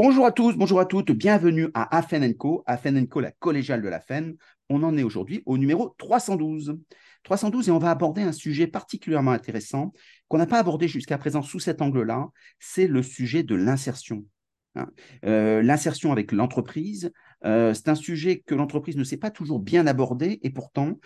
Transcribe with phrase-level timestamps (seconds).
[0.00, 2.62] Bonjour à tous, bonjour à toutes, bienvenue à Afen Co,
[3.16, 4.36] la collégiale de la FEN.
[4.68, 6.78] On en est aujourd'hui au numéro 312.
[7.24, 9.92] 312 et on va aborder un sujet particulièrement intéressant
[10.28, 12.28] qu'on n'a pas abordé jusqu'à présent sous cet angle-là,
[12.60, 14.24] c'est le sujet de l'insertion.
[14.76, 14.86] Hein.
[15.24, 17.10] Euh, l'insertion avec l'entreprise,
[17.44, 21.00] euh, c'est un sujet que l'entreprise ne sait pas toujours bien aborder et pourtant,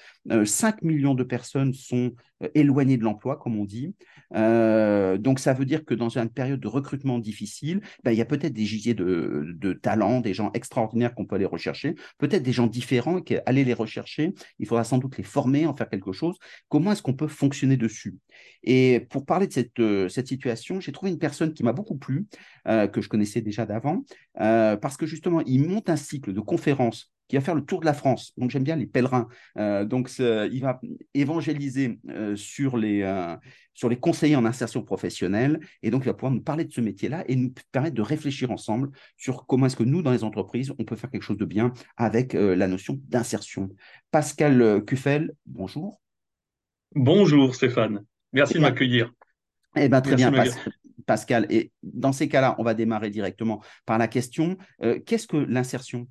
[0.44, 2.12] 5 euh, millions de personnes sont
[2.54, 3.94] éloignées de l'emploi, comme on dit.
[4.32, 8.24] donc, ça veut dire que dans une période de recrutement difficile, ben, il y a
[8.24, 12.66] peut-être des gisiers de, talents, des gens extraordinaires qu'on peut aller rechercher, peut-être des gens
[12.66, 16.36] différents et qu'aller les rechercher, il faudra sans doute les former, en faire quelque chose.
[16.68, 18.16] Comment est-ce qu'on peut fonctionner dessus?
[18.62, 22.26] Et pour parler de cette, cette situation, j'ai trouvé une personne qui m'a beaucoup plu,
[22.64, 27.36] que je connaissais déjà d'avant, parce que justement, il monte un cycle de conférences qui
[27.36, 28.32] va faire le tour de la France.
[28.36, 29.28] Donc j'aime bien les pèlerins.
[29.56, 30.80] Euh, donc il va
[31.14, 33.36] évangéliser euh, sur, les, euh,
[33.74, 36.80] sur les conseillers en insertion professionnelle et donc il va pouvoir nous parler de ce
[36.80, 40.72] métier-là et nous permettre de réfléchir ensemble sur comment est-ce que nous, dans les entreprises,
[40.78, 43.70] on peut faire quelque chose de bien avec la notion d'insertion.
[44.10, 46.00] Pascal Cuffel, bonjour.
[46.94, 49.10] Bonjour Stéphane, merci de m'accueillir.
[49.74, 50.30] Eh bien, très bien,
[51.06, 51.46] Pascal.
[51.48, 54.58] Et dans ces cas-là, on va démarrer directement par la question
[55.06, 56.06] qu'est-ce que l'insertion?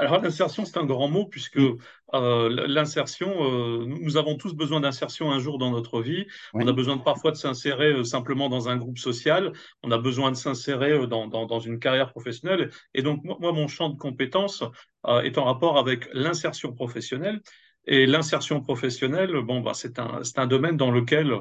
[0.00, 5.30] Alors l'insertion, c'est un grand mot puisque euh, l'insertion, euh, nous avons tous besoin d'insertion
[5.30, 6.26] un jour dans notre vie.
[6.54, 9.52] On a besoin parfois de s'insérer euh, simplement dans un groupe social.
[9.82, 12.70] On a besoin de s'insérer dans, dans, une carrière professionnelle.
[12.94, 14.64] Et donc moi, mon champ de compétences
[15.06, 17.40] est en rapport avec l'insertion professionnelle.
[17.86, 21.34] Et l'insertion professionnelle, bon, bah, c'est un, un domaine dans lequel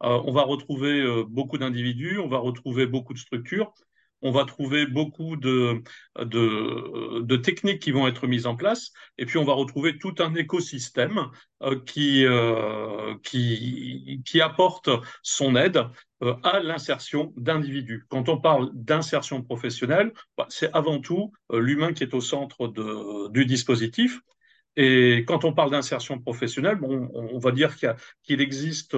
[0.00, 3.72] on va retrouver beaucoup d'individus, on va retrouver beaucoup de structures
[4.22, 5.82] on va trouver beaucoup de,
[6.18, 10.34] de, techniques qui vont être mises en place, et puis on va retrouver tout un
[10.34, 11.30] écosystème
[11.62, 14.90] euh, qui, euh, qui, qui apporte
[15.22, 15.82] son aide
[16.22, 18.04] euh, à l'insertion d'individus.
[18.08, 22.72] Quand on parle d'insertion professionnelle, bah, c'est avant tout l'humain qui est au centre
[23.30, 24.20] du dispositif.
[24.76, 27.74] Et quand on parle d'insertion professionnelle, bon, on, va dire
[28.22, 28.94] qu'il existe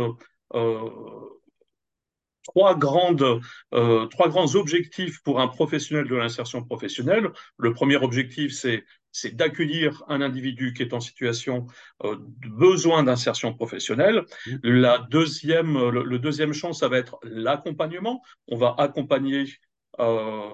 [2.49, 3.41] trois, grandes,
[3.75, 7.31] euh, trois grands objectifs pour un professionnel de l'insertion professionnelle.
[7.59, 11.67] Le premier objectif, c'est c'est d'accueillir un individu qui est en situation
[12.05, 14.25] euh, de besoin d'insertion professionnelle.
[14.47, 14.57] Mmh.
[14.63, 18.23] La deuxième, le, deuxième champ, ça va être l'accompagnement.
[18.49, 19.47] On va accompagner
[19.99, 20.51] euh,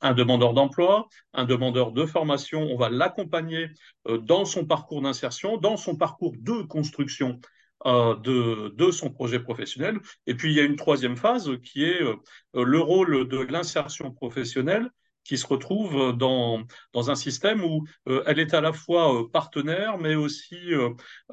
[0.00, 2.62] un demandeur d'emploi, un demandeur de formation.
[2.62, 3.68] On va l'accompagner
[4.08, 7.38] dans son parcours d'insertion, dans son parcours de construction
[7.86, 10.00] euh, de, son projet professionnel.
[10.26, 12.16] Et puis, il y a une troisième phase qui est euh,
[12.52, 14.90] le rôle de l'insertion professionnelle
[15.24, 19.96] qui se retrouve dans, dans un système où euh, elle est à la fois partenaire,
[19.98, 20.58] mais aussi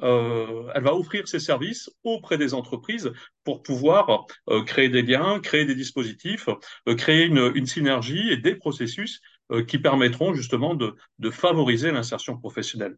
[0.00, 3.12] elle va offrir ses services auprès des entreprises
[3.44, 4.26] pour pouvoir
[4.66, 6.48] créer des liens, créer des dispositifs,
[6.96, 9.20] créer une, une, synergie et des processus
[9.66, 12.96] qui permettront justement de, de favoriser l'insertion professionnelle.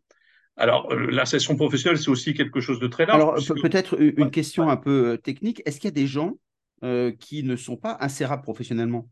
[0.57, 3.21] Alors, euh, la session professionnelle, c'est aussi quelque chose de très large.
[3.21, 5.63] Alors, peut-être une question un peu euh, technique.
[5.65, 6.35] Est-ce qu'il y a des gens
[6.85, 9.09] euh, qui ne sont pas insérables professionnellement?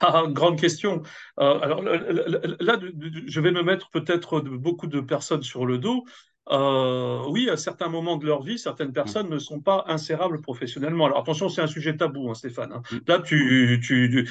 [0.00, 1.02] Ah, grande question.
[1.36, 2.80] alors là,
[3.26, 6.04] je vais me mettre peut-être beaucoup de personnes sur le dos.
[6.50, 11.06] Euh, oui, à certains moments de leur vie, certaines personnes ne sont pas insérables professionnellement.
[11.06, 12.72] Alors attention, c'est un sujet tabou, hein, Stéphane.
[12.72, 12.82] Hein.
[12.90, 12.96] Mm.
[13.06, 14.26] Là, tu, tu,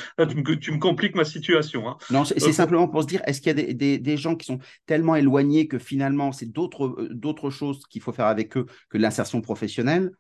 [0.60, 1.88] tu, me, compliques ma situation.
[1.88, 1.98] Hein.
[2.10, 4.46] Non, c'est euh, simplement pour se dire, est-ce qu'il y a des, des, gens qui
[4.46, 8.98] sont tellement éloignés que finalement, c'est d'autres euh, choses qu'il faut faire avec eux que
[8.98, 10.12] l'insertion professionnelle?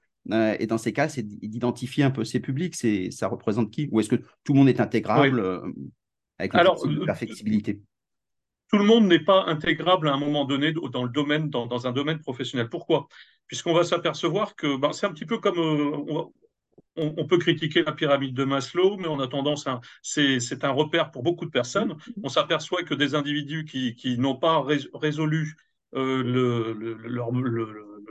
[0.59, 2.75] Et dans ces cas, c'est d'identifier un peu ces publics.
[3.11, 3.89] Ça représente qui?
[3.91, 5.43] Ou est-ce que tout le monde est intégrable
[6.37, 7.81] avec la flexibilité?
[8.71, 11.91] Tout le monde n'est pas intégrable à un moment donné dans le domaine, dans, un
[11.91, 12.69] domaine professionnel.
[12.69, 13.07] Pourquoi?
[13.47, 16.23] Puisqu'on va s'apercevoir que ben, c'est un petit peu comme euh,
[16.95, 19.67] on, peut critiquer la pyramide de Maslow, mais on a tendance
[20.01, 21.95] c'est un repère pour beaucoup de personnes.
[22.23, 25.55] On s'aperçoit que des individus qui, n'ont pas résolu
[25.95, 26.85] euh,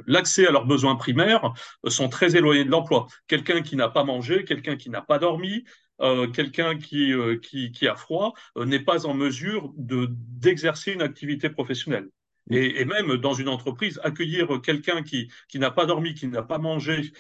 [0.07, 1.53] l'accès à leurs besoins primaires
[1.87, 3.07] euh, sont très éloignés de l'emploi.
[3.27, 5.65] Quelqu'un qui n'a pas mangé, quelqu'un qui n'a pas dormi,
[6.01, 11.03] euh, quelqu'un qui, euh, qui, qui, a froid euh, n'est pas en mesure d'exercer une
[11.03, 12.09] activité professionnelle.
[12.49, 12.55] Mm.
[12.55, 16.43] Et, et, même dans une entreprise, accueillir quelqu'un qui, qui n'a pas dormi, qui n'a
[16.43, 17.13] pas mangé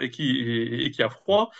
[0.00, 1.50] et, qui, et, qui a froid,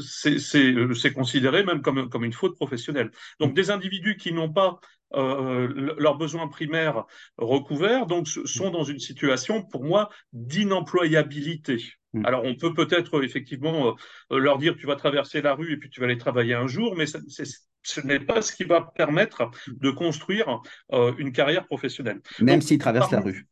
[0.00, 3.10] c'est considéré même comme, comme une faute professionnelle.
[3.40, 4.80] Donc des individus qui n'ont pas
[5.14, 7.04] euh, leurs besoins primaires
[7.38, 11.84] recouverts, donc sont dans une situation, pour moi, d'inemployabilité.
[12.16, 12.26] Mm.
[12.26, 13.94] Alors, on peut peut-être effectivement
[14.32, 16.66] euh, leur dire tu vas traverser la rue et puis tu vas aller travailler un
[16.66, 20.60] jour, mais ce n'est pas ce qui va permettre de construire
[20.92, 22.20] euh, une carrière professionnelle.
[22.40, 23.46] Même s'ils traversent la rue.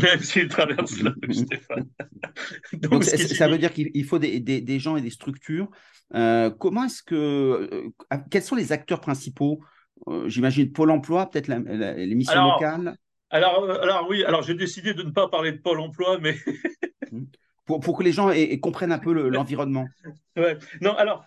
[0.00, 1.88] Même s'il traverse la rue, Stéphane.
[2.72, 5.68] Donc, Donc ça veut dire qu'il faut des, des, des, gens et des structures.
[6.14, 7.90] Euh, comment est-ce que.
[8.30, 9.60] Quels sont les acteurs principaux?
[10.26, 12.96] J'imagine Pôle emploi, peut-être les missions locales
[13.34, 16.36] alors, alors, oui, alors j'ai décidé de ne pas parler de Pôle emploi, mais.
[17.66, 18.30] Pour, pour, que les gens
[18.60, 19.86] comprennent un peu l'environnement.
[20.36, 20.58] ouais.
[20.80, 21.24] Non, alors,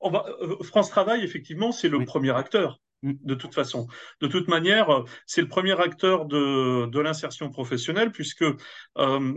[0.00, 0.26] on va,
[0.62, 2.80] France Travail, effectivement, c'est le premier acteur.
[3.02, 3.12] Mm.
[3.22, 3.86] de toute façon.
[4.20, 8.58] De toute manière, c'est le premier acteur de, de l'insertion professionnelle, puisque euh,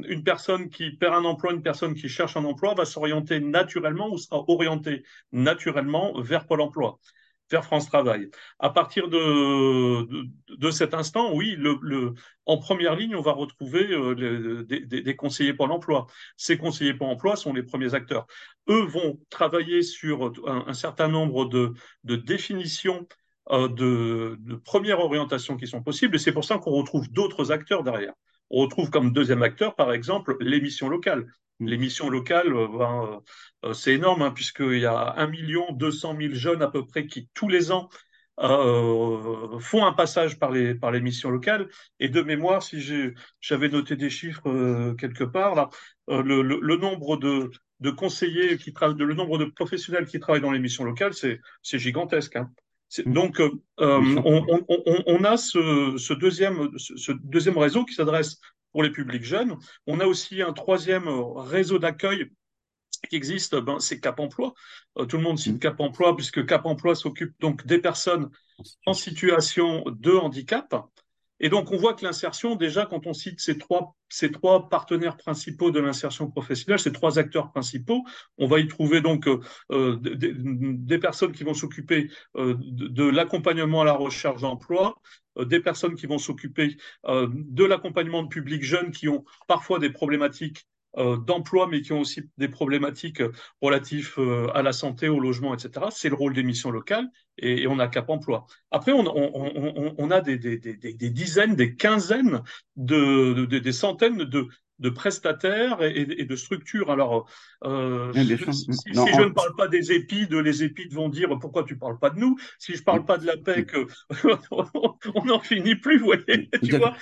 [0.08, 4.12] une personne qui perd un emploi, une personne qui cherche un emploi va s'orienter naturellement
[4.12, 7.00] ou sera orientée naturellement vers Pôle emploi,
[7.50, 8.30] vers France Travail.
[8.60, 11.58] À partir de, cet instant, oui,
[12.46, 16.08] en première ligne, on va retrouver euh, des, conseillers Pôle emploi.
[16.38, 18.26] Ces conseillers Pôle emploi sont les premiers acteurs.
[18.70, 21.74] Eux vont travailler sur un, certain nombre de,
[22.16, 23.08] définitions
[23.52, 26.16] euh, de, premières orientations qui sont possibles.
[26.16, 28.14] Et c'est pour ça qu'on retrouve d'autres acteurs derrière.
[28.50, 31.28] On retrouve comme deuxième acteur, par exemple, l'émission locale.
[31.60, 33.22] L'émission locale, euh, ben,
[33.66, 35.32] euh, c'est énorme, hein, puisqu'il y a 1
[35.74, 37.90] 200 000 jeunes à peu près qui, tous les ans,
[38.40, 41.70] euh, font un passage par les par l'émission locale.
[42.00, 42.82] Et de mémoire si
[43.42, 45.70] j'avais noté des chiffres euh, quelque part là
[46.10, 50.20] euh, le, le, le, nombre de de conseillers qui travaillent le nombre de professionnels qui
[50.20, 52.50] travaillent dans l'émission locale c'est c'est gigantesque hein.
[53.08, 58.40] Donc, euh, euh on, on, on, a ce, ce, deuxième, ce deuxième réseau qui s'adresse
[58.74, 59.56] pour les publics jeunes.
[59.88, 62.30] On a aussi un troisième réseau d'accueil
[63.10, 64.54] qui existe, ben, c'est Cap Emploi.
[64.98, 65.60] Euh, tout le monde cite mmh.
[65.60, 68.30] Cap Emploi puisque Cap Emploi s'occupe donc des personnes
[68.86, 70.76] en situation de handicap.
[71.40, 75.80] Et donc, on voit que l'insertion, déjà, quand on cite ces trois, partenaires principaux de
[75.80, 78.04] l'insertion professionnelle, ces trois acteurs principaux,
[78.38, 79.40] on va y trouver donc euh,
[79.72, 84.96] euh des, personnes qui vont s'occuper euh, de, l'accompagnement à la recherche d'emploi,
[85.40, 86.78] des personnes qui vont s'occuper
[87.08, 92.22] de l'accompagnement de publics jeunes qui ont parfois des problématiques d'emploi, mais qui ont aussi
[92.38, 93.32] des problématiques euh,
[93.62, 95.88] relatives euh, à la santé, au logement, etc.
[95.92, 98.46] C'est le rôle des missions locales et, on a Cap Emploi.
[98.70, 100.38] Après, on, a des,
[101.10, 102.44] dizaines, des quinzaines,
[102.76, 104.48] de, des centaines de,
[104.84, 106.92] de prestataires et, et, de structures.
[106.92, 107.30] Alors,
[107.64, 111.30] euh, si, si, non, si je ne parle pas des épides, les épides vont dire
[111.40, 112.38] pourquoi tu parles pas de nous?
[112.60, 113.72] Si je parle pas de la PEC,
[114.52, 116.04] on n'en finit plus.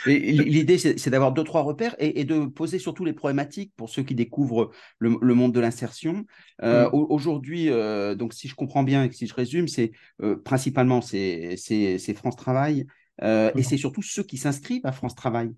[0.05, 4.03] L'idée, c'est d'avoir deux, trois repères et, et, de poser surtout les problématiques pour ceux
[4.03, 4.69] qui découvrent
[4.99, 6.25] le, le monde de l'insertion.
[6.61, 6.93] Euh, mm.
[6.93, 9.91] Aujourd'hui, euh, donc si je comprends bien et si je résume, c'est
[10.45, 11.57] principalement c'est
[12.15, 12.85] France Travail
[13.23, 13.57] mm.
[13.57, 15.51] et c'est surtout ceux qui s'inscrivent à France Travail.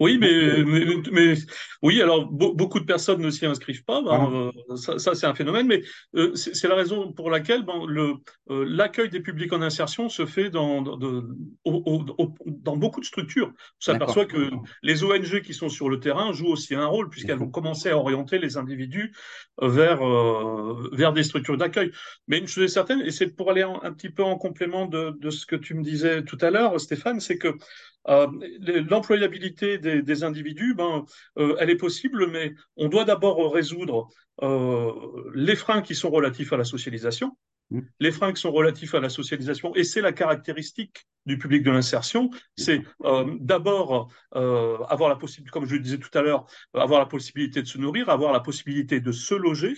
[0.00, 1.34] Oui, mais, mais, mais,
[1.82, 4.00] oui, alors beaucoup de personnes ne s'y inscrivent pas.
[4.00, 5.82] Ben, euh, ça, ça c'est un phénomène, mais
[6.14, 10.48] euh, c'est la raison pour laquelle ben, euh, l'accueil des publics en insertion se fait
[10.48, 11.22] dans dans, de,
[11.64, 13.48] au, au, dans beaucoup de structures.
[13.48, 14.50] On s'aperçoit que
[14.82, 17.98] les ONG qui sont sur le terrain jouent aussi un rôle puisqu'elles vont commencer à
[17.98, 19.12] orienter les individus
[19.60, 20.00] vers
[20.92, 21.92] vers des structures d'accueil.
[22.26, 24.86] Mais une chose est certaine, et c'est pour aller un, un petit peu en complément
[24.86, 27.54] de, de ce que tu me disais tout à l'heure, Stéphane, c'est que
[28.08, 28.26] euh,
[28.88, 31.04] l'employabilité des, des, individus, ben,
[31.38, 34.08] euh, elle est possible, mais on doit d'abord résoudre
[34.42, 34.92] euh,
[35.34, 37.36] les freins qui sont relatifs à la socialisation.
[37.70, 37.80] Mmh.
[38.00, 41.70] Les freins qui sont relatifs à la socialisation, et c'est la caractéristique du public de
[41.70, 42.82] l'insertion, c'est
[43.38, 47.68] d'abord avoir la possibilité, comme je le disais tout à l'heure, avoir la possibilité de
[47.68, 49.74] se nourrir, avoir la possibilité de se loger,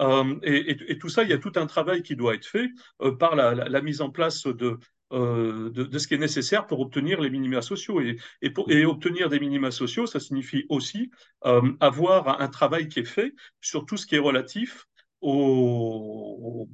[0.00, 2.46] euh, et, et, et, tout ça, il y a tout un travail qui doit être
[2.46, 2.68] fait
[3.02, 4.78] euh, par la, la, la, mise en place de,
[5.12, 8.00] euh, de, de, ce qui est nécessaire pour obtenir les minima sociaux.
[8.00, 11.10] Et, et, pour, et obtenir des minima sociaux, ça signifie aussi
[11.46, 14.86] euh, avoir un travail qui est fait sur tout ce qui est relatif
[15.20, 16.68] au,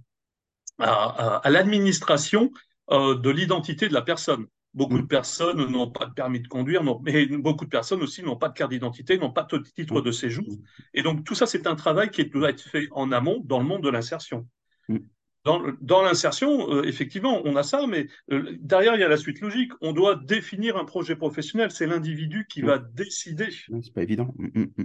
[0.78, 2.50] à, à, à l'administration
[2.90, 4.46] euh, de l'identité de la personne.
[4.74, 8.36] Beaucoup de personnes n'ont pas de permis de conduire, mais beaucoup de personnes aussi n'ont
[8.36, 10.44] pas de carte d'identité, n'ont pas de titre de séjour.
[10.94, 13.66] Et donc tout ça, c'est un travail qui doit être fait en amont dans le
[13.66, 14.48] monde de l'insertion.
[15.44, 19.18] Dans, dans l'insertion, euh, effectivement, on a ça, mais euh, derrière, il y a la
[19.18, 19.72] suite logique.
[19.82, 21.70] On doit définir un projet professionnel.
[21.70, 23.48] C'est l'individu qui va décider.
[23.50, 24.34] C'est pas évident.
[24.38, 24.84] Mm, mm, mm.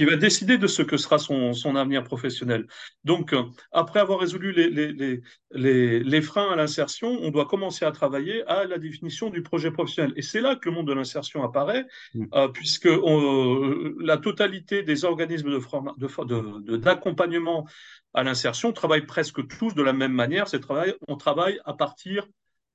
[0.00, 2.66] Qui va décider de ce que sera son, son avenir professionnel.
[3.04, 7.84] Donc, euh, après avoir résolu les, les, les, les freins à l'insertion, on doit commencer
[7.84, 10.14] à travailler à la définition du projet professionnel.
[10.16, 11.84] Et c'est là que le monde de l'insertion apparaît,
[12.16, 15.58] euh, puisque on, la totalité des organismes
[16.78, 20.46] d'accompagnement de, de, de, à l'insertion travaillent presque tous de la même manière.
[20.46, 22.26] Travail, on travaille à partir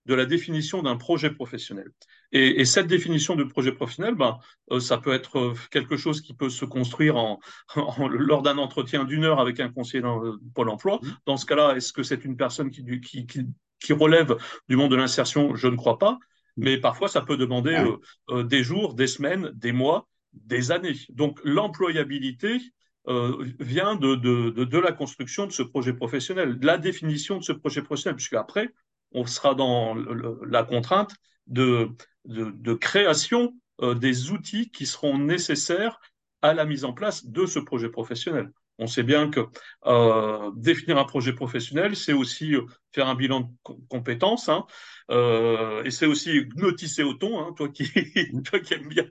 [0.06, 1.90] de la définition d'un projet professionnel.
[2.32, 4.38] Et, et, cette définition de projet professionnel, ben,
[4.72, 7.40] euh, ça peut être euh, quelque chose qui peut se construire en,
[7.76, 11.00] en lors d'un entretien d'une heure avec un conseiller dans euh, Pôle emploi.
[11.02, 11.08] Mmh.
[11.26, 13.48] Dans ce cas-là, est-ce que c'est une personne qui, qui, qui,
[13.80, 14.36] qui relève
[14.70, 15.56] du monde de l'insertion?
[15.56, 16.20] Je ne crois pas.
[16.58, 17.98] Mais parfois, ça peut demander euh,
[18.30, 20.96] euh, des jours, des semaines, des mois des années.
[21.10, 22.60] Donc l'employabilité
[23.08, 27.38] euh, vient de, de, de, de, la construction de ce projet professionnel, de la définition
[27.38, 28.74] de ce projet professionnel, puisque après,
[29.16, 31.16] on sera dans le, la contrainte
[31.48, 31.90] de,
[32.26, 36.00] de création euh, des outils qui seront nécessaires
[36.42, 38.52] à la mise en place de ce projet professionnel.
[38.78, 39.42] On sait bien que
[39.86, 44.66] euh, définir un projet professionnel, c'est aussi euh, faire un bilan de compétences, hein,
[45.12, 47.86] euh, et c'est aussi notisser au ton, hein, toi, qui,
[48.44, 49.10] toi qui aimes bien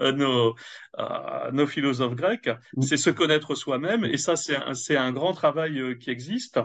[0.00, 0.54] nos,
[0.98, 2.48] euh, nos philosophes grecs,
[2.80, 6.58] c'est se connaître soi-même, et ça, c'est un, un, grand travail qui existe,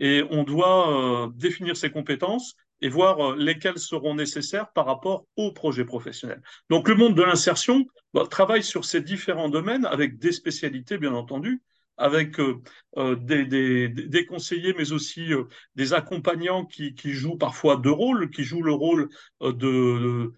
[0.00, 5.84] et on doit définir ses compétences et voir lesquelles seront nécessaires par rapport au projet
[5.84, 6.42] professionnel.
[6.70, 11.12] Donc le monde de l'insertion bah, travaille sur ces différents domaines avec des spécialités, bien
[11.12, 11.60] entendu,
[12.00, 12.60] avec euh,
[12.96, 15.44] euh, des, conseillers, mais aussi euh,
[15.76, 19.10] des accompagnants qui, jouent parfois deux rôles, qui jouent le rôle
[19.42, 20.32] de,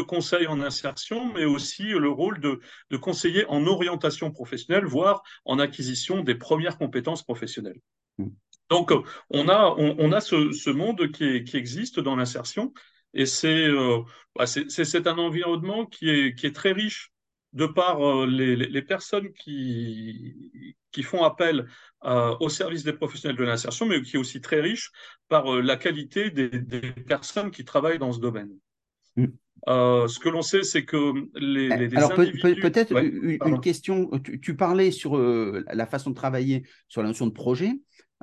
[0.00, 2.60] conseil en insertion, mais aussi le rôle de,
[2.96, 7.80] conseiller en orientation professionnelle, voire en acquisition des premières compétences professionnelles.
[8.18, 8.28] Mmh.
[8.72, 8.90] Donc,
[9.28, 12.72] on a, on, on a ce, ce, monde qui, est, qui, existe dans l'insertion,
[13.12, 13.98] et c'est euh,
[14.34, 17.12] bah c'est un environnement qui est, qui est très riche
[17.52, 21.66] de par euh, les, les, personnes qui, qui font appel
[22.04, 24.90] euh, au service des professionnels de l'insertion, mais qui est aussi très riche
[25.28, 28.52] par la qualité des, des, personnes qui travaillent dans ce domaine.
[29.16, 29.26] Mm.
[29.68, 32.60] Euh, ce que l'on sait, c'est que les, les Alors individus...
[32.60, 34.10] peut-être ouais, une, une, question.
[34.24, 37.70] Tu, tu parlais sur euh, la façon de travailler sur la notion de projet.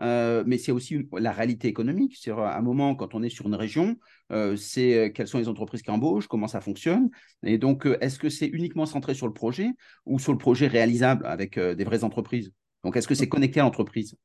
[0.01, 2.15] Euh, mais c'est aussi la réalité économique.
[2.19, 3.97] C'est un moment, quand on est sur une région,
[4.31, 7.09] euh, c'est euh, quelles sont les entreprises qui embauchent, comment ça fonctionne.
[7.43, 9.71] Et donc, est-ce que c'est uniquement centré sur le projet
[10.05, 12.51] ou sur le projet réalisable avec des vraies entreprises?
[12.83, 14.15] Donc, est-ce que c'est connecté à l'entreprise?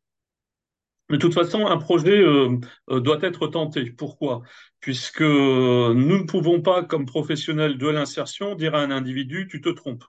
[1.10, 2.24] De toute façon, un projet
[2.88, 3.90] doit être tenté.
[3.90, 4.42] Pourquoi?
[4.80, 9.68] Puisque nous ne pouvons pas, comme professionnels de l'insertion, dire à un individu, tu te
[9.68, 10.04] trompes.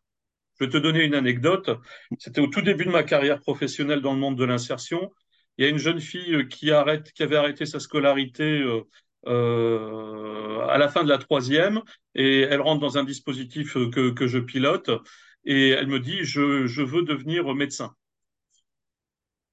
[0.58, 1.70] Je vais te donner une anecdote.
[2.18, 5.12] C'était au tout début de ma carrière professionnelle dans le monde de l'insertion
[5.58, 8.82] il y a une jeune fille euh, qui, arrête, qui avait arrêté sa scolarité euh,
[9.28, 11.82] euh, à la fin de la troisième
[12.14, 14.92] et elle rentre dans un dispositif que, que je pilote
[15.46, 17.96] et elle me dit je, je veux devenir médecin.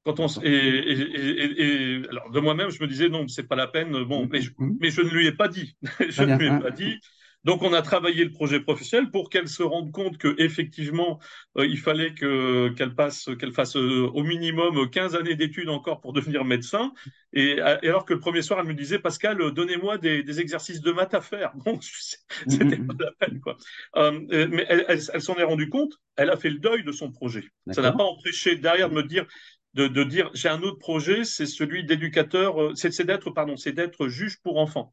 [0.05, 3.55] Quand on, et, et, et, et alors de moi-même, je me disais non, c'est pas
[3.55, 4.03] la peine.
[4.03, 4.77] Bon, mais je, mm-hmm.
[4.81, 5.77] mais je ne lui ai pas dit.
[6.09, 6.99] je ne lui ai pas dit.
[7.45, 11.19] Donc, on a travaillé le projet professionnel pour qu'elle se rende compte que effectivement,
[11.59, 16.01] euh, il fallait que qu'elle passe, qu'elle fasse euh, au minimum 15 années d'études encore
[16.01, 16.93] pour devenir médecin.
[17.33, 20.81] Et, et, alors que le premier soir, elle me disait, Pascal, donnez-moi des, des, exercices
[20.81, 21.53] de maths à faire.
[21.65, 23.57] Bon, c'était pas la peine, quoi.
[23.97, 24.21] Euh,
[24.51, 26.01] mais elle, elle, elle s'en est rendue compte.
[26.17, 27.45] Elle a fait le deuil de son projet.
[27.71, 29.27] Ça n'a pas empêché derrière de me dire.
[29.75, 33.73] De, de dire j'ai un autre projet, c'est celui d'éducateur, euh, c'est d'être pardon, c'est
[33.73, 34.93] d'être juge pour enfants.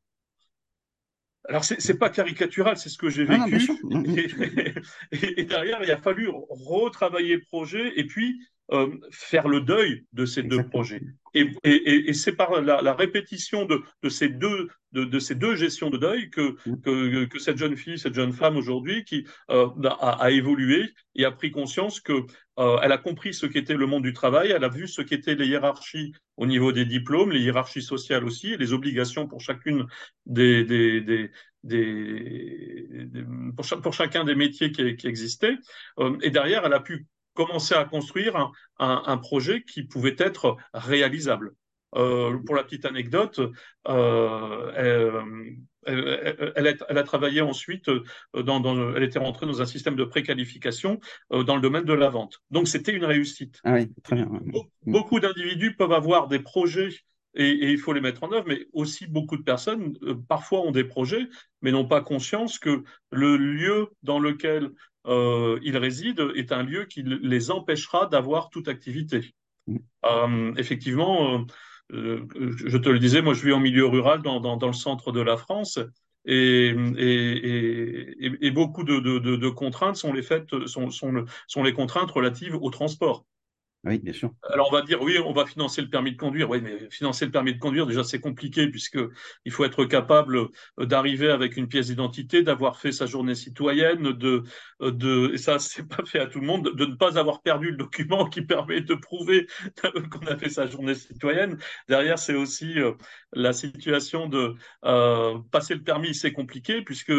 [1.48, 3.72] Alors, c'est n'est pas caricatural, c'est ce que j'ai vécu.
[3.84, 4.32] Non, et,
[5.12, 8.40] et, et, derrière, il a fallu retravailler le projet et puis
[8.72, 10.64] euh, faire le deuil de ces Exactement.
[10.64, 11.02] deux projets.
[11.34, 15.36] Et, et, et c'est par la, la, répétition de, de, ces deux, de, de, ces
[15.36, 16.82] deux gestions de deuil que, mmh.
[16.82, 21.26] que, que cette jeune fille, cette jeune femme aujourd'hui, qui euh, a, a, évolué et
[21.26, 22.26] a pris conscience que
[22.58, 25.36] euh, elle a compris ce qu'était le monde du travail, elle a vu ce qu'étaient
[25.36, 29.86] les hiérarchies au niveau des diplômes, les hiérarchies sociales aussi, et les obligations pour chacune
[30.26, 31.32] des, des, des
[31.64, 33.24] des, des,
[33.56, 35.58] pour, pour, chacun des métiers qui, qui existaient.
[36.00, 37.06] Euh, et derrière, elle a pu
[37.40, 41.54] commencer à construire un, un, un projet qui pouvait être réalisable.
[41.96, 43.40] Euh, pour la petite anecdote,
[43.88, 44.72] euh,
[45.86, 47.90] elle, a, elle, a, travaillé ensuite,
[48.34, 51.00] dans, dans, elle était rentrée dans un système de préqualification
[51.32, 52.42] euh, dans le domaine de la vente.
[52.52, 53.60] Donc c'était une réussite.
[53.64, 54.30] Ah oui, très bien.
[54.86, 56.90] Beaucoup d'individus peuvent avoir des projets
[57.36, 60.62] et, et, il faut les mettre en œuvre, mais aussi beaucoup de personnes euh, parfois
[60.62, 61.28] ont des projets,
[61.62, 64.72] mais n'ont pas conscience que le lieu dans lequel
[65.08, 69.34] euh, ils résident est un lieu qui les empêchera d'avoir toute activité.
[69.68, 69.78] Mmh.
[70.06, 71.46] Euh, effectivement,
[71.92, 72.26] euh,
[72.66, 75.12] je te le disais, moi je vis en milieu rural dans, dans, dans le centre
[75.12, 75.80] de la France.
[76.26, 81.74] Et, et, et beaucoup de, de, de, contraintes sont les, faites, sont, sont, sont les
[81.74, 83.26] contraintes relatives au transport.
[83.86, 84.32] Oui, bien sûr.
[84.44, 86.50] Alors on va dire oui, on va financer le permis de conduire.
[86.50, 89.00] Oui, mais financer le permis de conduire, déjà c'est compliqué puisque
[89.46, 90.38] il faut être capable
[90.80, 94.44] euh, d'arriver avec une pièce d'identité, d'avoir fait sa journée citoyenne, de,
[94.82, 97.42] euh, de et ça c'est pas fait à tout le monde, de ne pas avoir
[97.42, 99.48] perdu le document qui permet de prouver
[100.12, 101.58] qu'on a fait sa journée citoyenne.
[101.88, 102.92] Derrière c'est aussi euh,
[103.32, 104.56] la situation de
[105.52, 107.14] passer le permis, c'est compliqué puisque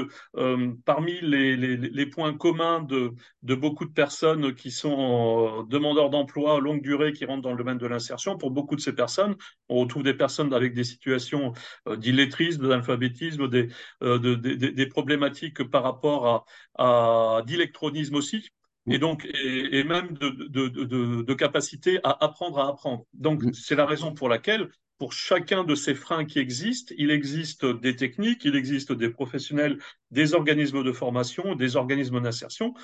[0.84, 7.24] parmi les, points communs de beaucoup de personnes qui sont demandeurs d'emploi longue durée qui
[7.24, 8.36] rentrent dans le domaine de l'insertion.
[8.36, 9.36] Pour beaucoup de ces personnes,
[9.68, 11.52] on retrouve des personnes avec des situations
[11.88, 13.68] euh, d'illettrisme, d'alphabétisme, des,
[14.02, 16.46] euh, des, problématiques par rapport
[16.78, 18.48] à, à d'électronisme aussi
[18.90, 23.04] et donc et, même de, de, de, capacité à apprendre à apprendre.
[23.12, 27.64] Donc c'est la raison pour laquelle pour chacun de ces freins qui existent, il existe
[27.64, 29.78] des techniques, il existe des professionnels,
[30.10, 32.74] des organismes de formation, des organismes d'insertion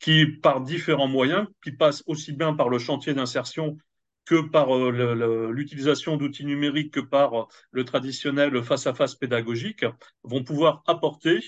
[0.00, 3.76] qui, par différents moyens, qui passent aussi bien par le chantier d'insertion
[4.24, 9.84] que par euh, l'utilisation d'outils numériques que par euh, le traditionnel face-à-face pédagogique,
[10.22, 11.40] vont pouvoir apporter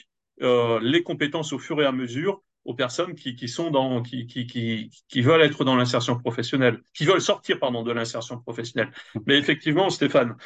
[0.42, 4.26] euh, les compétences au fur et à mesure aux personnes qui, qui sont dans, qui,
[4.26, 8.92] qui, qui, qui veulent être dans l'insertion professionnelle, qui veulent sortir pardon de l'insertion professionnelle.
[9.26, 10.36] Mais effectivement, Stéphane,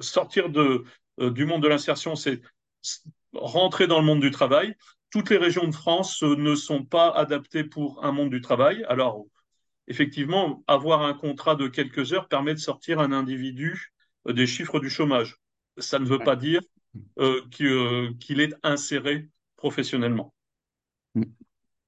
[0.00, 0.84] sortir de
[1.18, 2.40] du monde de l'insertion, c'est
[3.34, 4.74] rentrer dans le monde du travail.
[5.14, 8.84] Toutes les régions de France ne sont pas adaptées pour un monde du travail.
[8.88, 9.24] Alors,
[9.86, 13.92] effectivement, avoir un contrat de quelques heures permet de sortir un individu
[14.28, 15.36] des chiffres du chômage.
[15.78, 16.62] Ça ne veut pas dire
[17.52, 20.34] qu'il est inséré professionnellement.
[21.14, 21.22] Mm.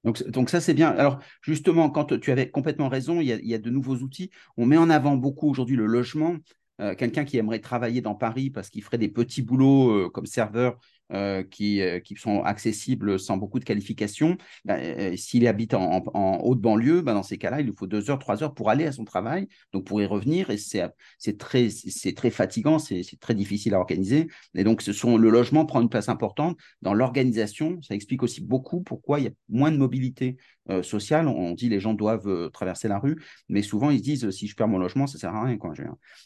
[0.05, 0.91] Donc, ça, c'est bien.
[0.91, 4.31] Alors, justement, quand tu avais complètement raison, il y, a, de nouveaux outils.
[4.55, 6.37] On met en avant beaucoup aujourd'hui le logement.
[6.79, 10.27] Euh, quelqu'un qui aimerait travailler dans Paris parce qu'il ferait des petits boulots euh, comme
[10.27, 10.77] serveur
[11.13, 14.37] euh, qui, euh, qui, sont accessibles sans beaucoup de qualifications.
[14.65, 16.03] Ben, euh, s'il habite en,
[16.43, 18.85] haute banlieue, ben, dans ces cas-là, il lui faut deux heures, trois heures pour aller
[18.85, 20.49] à son travail, donc pour y revenir.
[20.49, 21.69] Et c'est très,
[22.13, 24.27] très fatigant, c'est très difficile à organiser.
[24.53, 27.81] Et donc, ce sont, le logement prend une place importante dans l'organisation.
[27.83, 30.35] Ça explique aussi beaucoup pourquoi il y a moins de mobilité
[30.81, 31.29] sociale.
[31.29, 33.15] On dit les gens doivent traverser la rue,
[33.47, 35.57] mais souvent ils se disent si je perds mon logement, ça ne sert à rien.
[35.57, 35.73] Quoi.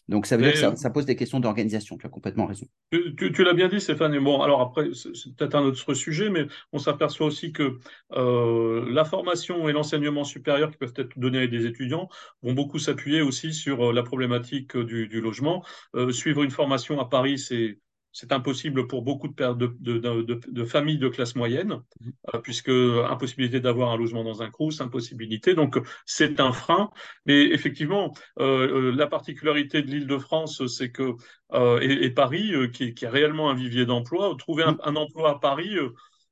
[0.08, 2.00] Donc, ça veut dire que ça, pose des questions d'organisation.
[2.00, 2.66] Tu as complètement raison.
[2.92, 4.16] Tu, tu l'as bien dit, Stéphane.
[4.16, 7.80] Et bon, alors après, c'est peut-être un autre sujet, mais on s'aperçoit aussi que
[8.14, 12.10] euh, la formation et l'enseignement supérieur qui peuvent être donnés à des étudiants
[12.42, 15.64] vont beaucoup s'appuyer aussi sur euh, la problématique du, logement.
[15.96, 17.80] Euh, suivre une formation à Paris, c'est
[18.12, 22.40] c'est impossible pour beaucoup de, de, de, familles de classe moyenne, mmh.
[22.44, 25.54] puisque impossibilité d'avoir un logement dans un crous, impossibilité.
[25.54, 26.90] Donc c'est un frein.
[27.26, 31.16] Mais effectivement, la particularité de l'Île-de-France, c'est que
[31.54, 34.34] euh, et, Paris, euh, qui, qui, est réellement un vivier d'emploi.
[34.38, 34.98] Trouver un, mm.
[34.98, 35.90] emploi à Paris, euh,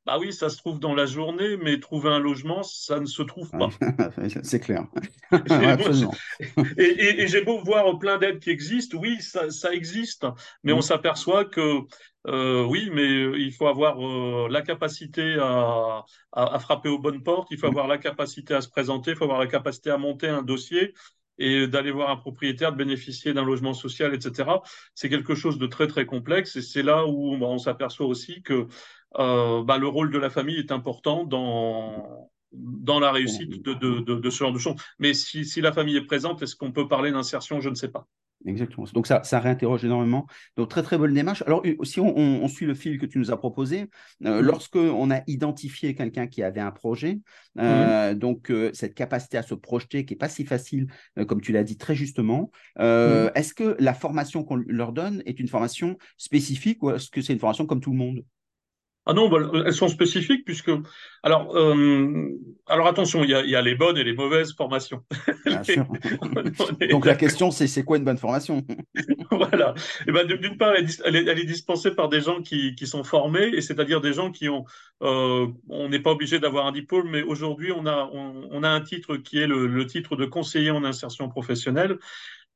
[0.10, 3.22] bah oui, ça se trouve dans la journée, mais trouver un logement, ça ne se
[3.22, 3.70] trouve pas.
[4.44, 4.88] C'est clair.
[6.78, 10.26] et, j'ai beau voir plein d'aides qui existent, oui, ça, ça existe,
[10.64, 10.82] mais on mm.
[10.82, 11.82] s'aperçoit que
[12.26, 14.00] oui, mais il faut avoir
[14.50, 17.72] la capacité à, à, à, frapper aux bonnes portes, il faut mm.
[17.72, 20.96] avoir la capacité à se présenter, il faut avoir la capacité à monter un dossier
[21.40, 24.50] et d'aller voir un propriétaire, de bénéficier d'un logement social, etc.
[24.94, 28.42] C'est quelque chose de très très complexe et c'est là où bah, on s'aperçoit aussi
[28.42, 28.68] que
[29.18, 34.00] euh, bah, le rôle de la famille est important dans dans la réussite de, de,
[34.00, 34.76] de, ce genre de choses.
[34.98, 37.62] Mais si, si la famille est présente, est-ce qu'on peut parler d'insertion?
[37.62, 38.08] Je ne sais pas.
[38.46, 38.88] Exactement.
[38.94, 40.26] Donc ça, ça réinterroge énormément.
[40.56, 41.44] Donc très très bonne démarche.
[41.46, 43.90] Alors si on, suit le fil que tu nous as proposé,
[44.26, 47.20] euh, lorsque on a identifié quelqu'un qui avait un projet,
[47.60, 50.88] euh, donc euh, cette capacité à se projeter qui est pas si facile,
[51.28, 55.50] comme tu l'as dit très justement, est-ce que la formation qu'on leur donne est une
[55.50, 58.24] formation spécifique ou est-ce que c'est une formation comme tout le monde?
[59.06, 60.72] Ah non, bah, elles sont spécifiques puisque.
[61.24, 62.30] Alors, euh,
[62.68, 65.04] alors attention, il y, a, il y, a, les bonnes et les mauvaises formations.
[65.46, 65.88] Bien sûr.
[66.92, 68.64] Donc la question, c'est c'est quoi une bonne formation?
[69.32, 69.74] Voilà.
[70.02, 70.86] Et eh ben, D'une part, elle
[71.16, 74.32] est, elle, est, dispensée par des gens qui, qui sont formés, et c'est-à-dire des gens
[74.32, 74.66] qui ont.
[75.02, 78.70] Euh, on n'est pas obligé d'avoir un diplôme, mais aujourd'hui, on a, on, on, a
[78.70, 81.98] un titre qui est le, le titre de conseiller en insertion professionnelle.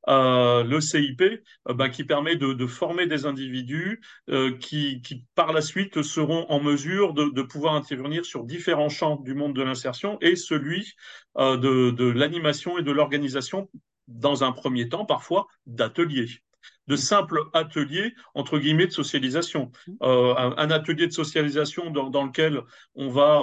[0.08, 5.02] Le CIP, euh, ben, qui permet de, former des individus euh, qui,
[5.36, 9.62] par la suite, seront en mesure de, pouvoir intervenir sur différents champs du monde de
[9.62, 10.94] l'insertion et celui
[11.38, 13.70] euh, de, l'animation et de l'organisation,
[14.08, 16.28] dans un premier temps, parfois, d'ateliers
[16.88, 19.72] de simples ateliers, entre guillemets, de socialisation.
[20.02, 22.62] Un, atelier de socialisation dans, lequel
[22.96, 23.42] on va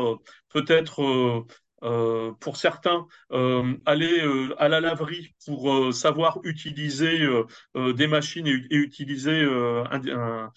[0.51, 1.46] peut-être
[1.81, 7.27] pour certains, euh, aller euh, à la laverie pour savoir utiliser
[7.75, 10.53] des machines et, utiliser un, un,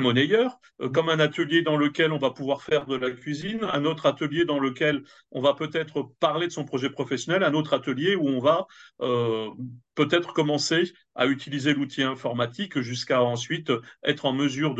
[0.00, 0.58] monnayeur,
[0.92, 4.44] comme un atelier dans lequel on va pouvoir faire de la cuisine, un autre atelier
[4.44, 8.40] dans lequel on va peut-être parler de son projet professionnel, un autre atelier où on
[8.40, 8.66] va
[9.94, 13.72] peut-être commencer à utiliser l'outil informatique jusqu'à ensuite
[14.04, 14.74] être en mesure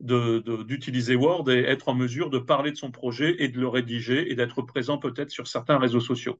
[0.00, 4.30] d'utiliser Word et être en mesure de parler de son projet et de le rédiger
[4.30, 6.38] et d'être présent peut-être sur certains réseaux sociaux.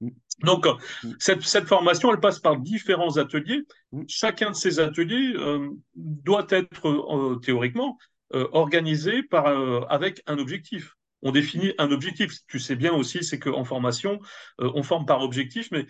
[0.00, 0.10] Mm.
[0.42, 1.12] Donc, mm.
[1.18, 3.62] cette, cette, formation, elle passe par différents ateliers.
[3.92, 4.02] Mm.
[4.08, 7.98] Chacun de ces ateliers euh, doit être euh, théoriquement
[8.34, 9.46] euh, organisé par,
[9.90, 12.30] avec un objectif on définit un objectif.
[12.46, 14.20] Tu sais bien aussi, c'est qu'en formation,
[14.58, 15.86] on forme par objectif, mais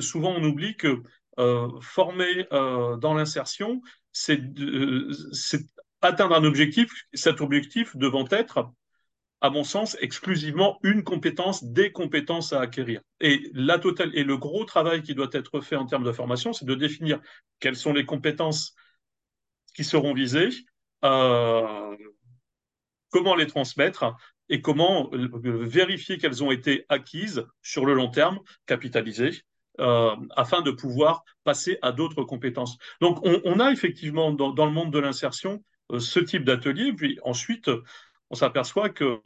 [0.00, 1.02] souvent on oublie que
[1.82, 4.40] former dans l'insertion, c'est
[6.00, 8.72] atteindre un objectif, cet objectif devant être
[9.40, 13.00] à mon sens, exclusivement une compétence, des compétences à acquérir.
[13.20, 16.52] Et la totale et le gros travail qui doit être fait en termes de formation,
[16.52, 17.20] c'est de définir
[17.60, 18.74] quelles sont les compétences
[19.74, 20.48] qui seront visées,
[21.04, 21.96] euh,
[23.10, 24.16] comment les transmettre
[24.48, 25.28] et comment euh,
[25.64, 29.42] vérifier qu'elles ont été acquises sur le long terme, capitalisées,
[29.80, 32.78] euh, afin de pouvoir passer à d'autres compétences.
[33.02, 35.62] Donc, on, a effectivement dans, dans, le monde de l'insertion
[35.98, 37.70] ce type d'atelier, puis ensuite,
[38.30, 39.20] on s'aperçoit que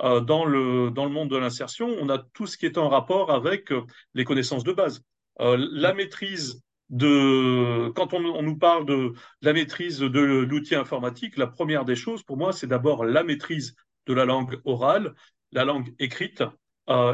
[0.00, 2.88] euh, dans, le, dans le monde de l'insertion, on a tout ce qui est en
[2.88, 3.82] rapport avec euh,
[4.14, 5.02] les connaissances de base.
[5.40, 11.46] Euh, la maîtrise de, quand on, nous parle de, la maîtrise de l'outil informatique, la
[11.46, 13.74] première des choses pour moi, c'est d'abord la maîtrise
[14.06, 15.14] de la langue orale,
[15.52, 16.42] la langue écrite,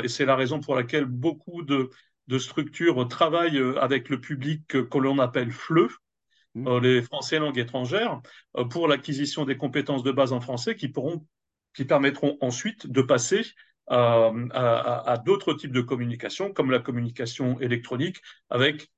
[0.03, 1.91] et c'est la raison pour laquelle beaucoup de,
[2.27, 5.89] de structures travaillent avec le public que l'on appelle FLE,
[6.55, 6.69] Mmh.
[6.69, 8.21] Euh, les français langue étrangère,
[8.57, 11.27] euh, pour l'acquisition des compétences de base en français qui, pourront,
[11.75, 13.43] qui permettront ensuite de passer
[13.91, 18.91] euh, à, d'autres types de communication, comme la communication électronique, avec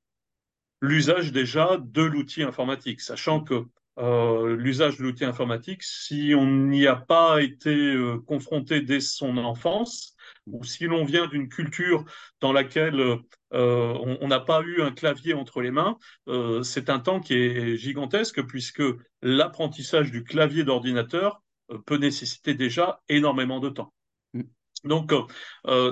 [0.81, 3.67] l'usage déjà de l'outil informatique, sachant que
[4.57, 7.95] l'usage de l'outil informatique, si on n'y a pas été
[8.27, 12.05] confronté dès son enfance, ou si l'on vient d'une culture
[12.41, 16.99] dans laquelle euh, on n'a pas eu un clavier entre les mains, euh, c'est un
[16.99, 18.83] temps qui est gigantesque puisque
[19.23, 23.93] l'apprentissage du clavier d'ordinateur euh, peut nécessiter déjà énormément de temps.
[24.85, 25.13] Donc,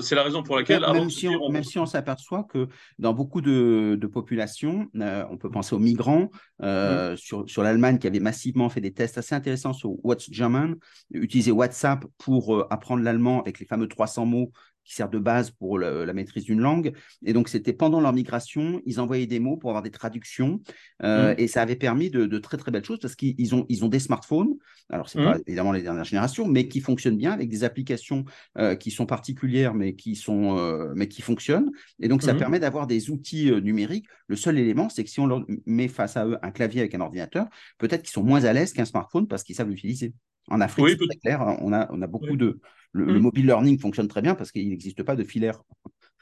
[0.01, 0.85] c'est la raison pour laquelle...
[0.93, 7.17] Même, si, on, s'aperçoit que dans beaucoup de, populations, on peut penser aux migrants, mm.
[7.17, 10.77] sur, sur l'Allemagne qui avait massivement fait des tests assez intéressants sur What's German,
[11.13, 14.53] utiliser WhatsApp pour apprendre l'allemand avec les fameux 300 mots
[14.85, 16.93] qui sert de base pour la maîtrise d'une langue.
[17.25, 20.61] Et donc, c'était pendant leur migration, ils envoyaient des mots pour avoir des traductions.
[21.03, 21.35] Euh, mmh.
[21.39, 23.99] Et ça avait permis de, très, très belles choses parce qu'ils ont, ils ont des
[23.99, 24.55] smartphones.
[24.89, 25.43] Alors, ce n'est pas mmh.
[25.47, 28.25] évidemment les dernières générations, mais qui fonctionnent bien avec des applications
[28.59, 31.71] euh, qui sont particulières, mais qui, sont, euh, mais qui fonctionnent.
[32.01, 32.39] Et donc, ça mmh.
[32.39, 34.07] permet d'avoir des outils numériques.
[34.27, 36.95] Le seul élément, c'est que si on leur met face à eux un clavier avec
[36.95, 37.47] un ordinateur,
[37.79, 40.15] peut-être qu'ils sont moins à l'aise qu'un smartphone parce qu'ils savent l'utiliser.
[40.49, 41.43] En Afrique, c'est très clair.
[41.43, 41.57] Hein.
[41.61, 42.59] On a, on a beaucoup de,
[42.93, 43.19] le, mm.
[43.19, 45.63] mobile learning fonctionne très bien parce qu'il n'existe pas de filaire.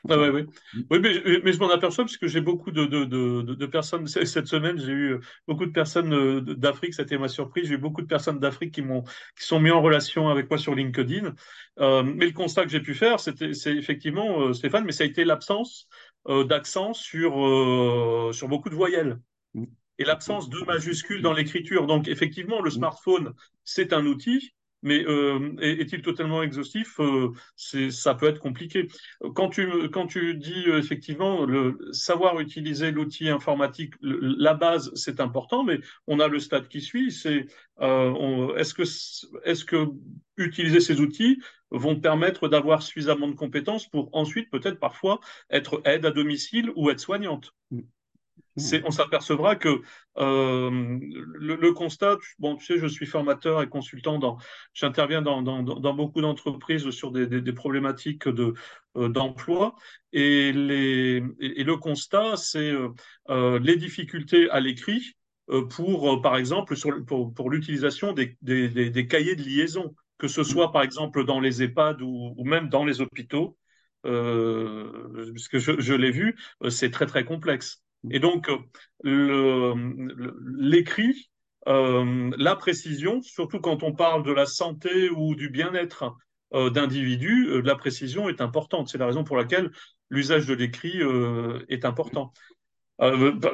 [0.08, 0.46] Ah oui,
[0.90, 4.06] oui, mais, mais je m'en aperçois parce que j'ai beaucoup de, de, de, personnes.
[4.06, 7.66] Cette semaine, j'ai eu beaucoup de personnes euh, d'Afrique, ça a été ma surprise.
[7.66, 10.58] J'ai eu beaucoup de personnes d'Afrique qui m'ont qui sont mis en relation avec moi
[10.58, 11.34] sur LinkedIn.
[11.80, 15.04] Euh, mais le constat que j'ai pu faire, c'était c'est effectivement, euh, Stéphane, mais ça
[15.04, 15.88] a été l'absence
[16.46, 17.32] d'accent sur,
[18.34, 19.18] sur beaucoup de voyelles.
[19.98, 20.02] Mm.
[20.02, 21.86] Et l'absence de majuscules dans l'écriture.
[21.86, 22.74] Donc, effectivement, le mm.
[22.74, 23.32] smartphone,
[23.64, 27.00] c'est un outil, mais euh, est-il totalement exhaustif?
[27.00, 28.88] Euh, Ça peut être compliqué.
[29.34, 35.20] Quand tu, quand tu dis euh, effectivement le savoir utiliser l'outil informatique, la base c'est
[35.20, 37.10] important, mais on a le stade qui suit.
[37.10, 37.46] C'est
[37.80, 38.82] est-ce que
[39.44, 39.88] est-ce que
[40.36, 46.06] utiliser ces outils vont permettre d'avoir suffisamment de compétences pour ensuite peut-être parfois être aide
[46.06, 47.52] à domicile ou être soignante.
[48.58, 49.80] Mm on s'apercevra que
[50.18, 50.98] euh,
[51.34, 54.38] le, constat, bon, tu sais, je suis formateur et consultant, dans,
[54.74, 55.42] j'interviens dans,
[55.94, 58.54] beaucoup d'entreprises sur des, problématiques de,
[58.96, 59.74] euh, d'emploi,
[60.12, 62.72] et, les, et, le constat, c'est
[63.30, 65.14] euh, les difficultés à l'écrit
[65.70, 70.82] pour, par exemple, sur, pour, l'utilisation des, des, cahiers de liaison, que ce soit, par
[70.82, 73.56] exemple, dans les EHPAD ou, même dans les hôpitaux.
[74.02, 76.36] parce que je l'ai vu,
[76.68, 77.82] c'est très très complexe.
[78.10, 78.48] Et donc,
[79.04, 81.28] l'écrit,
[81.66, 86.14] euh, la précision, surtout quand on parle de la santé ou du bien-être
[86.54, 88.88] euh, d'individus, euh, la précision est importante.
[88.88, 89.70] C'est la raison pour laquelle
[90.08, 91.00] l'usage de l'écrit
[91.68, 92.32] est important.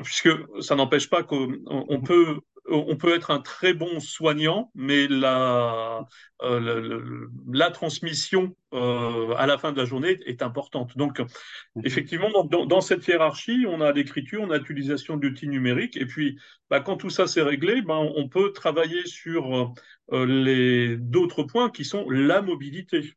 [0.04, 0.30] puisque
[0.60, 6.06] ça n'empêche pas qu'on peut on peut être un très bon soignant, mais la,
[6.42, 10.96] euh, la, transmission euh, à la fin de la journée est importante.
[10.96, 11.82] Donc, mhm.
[11.84, 16.38] effectivement, dans, cette hiérarchie, on a l'écriture, on a l'utilisation de l'outil numérique, et puis
[16.70, 19.74] bah, quand tout ça s'est réglé, ben, on peut travailler sur
[20.12, 23.14] euh, les d'autres points qui sont la mobilité.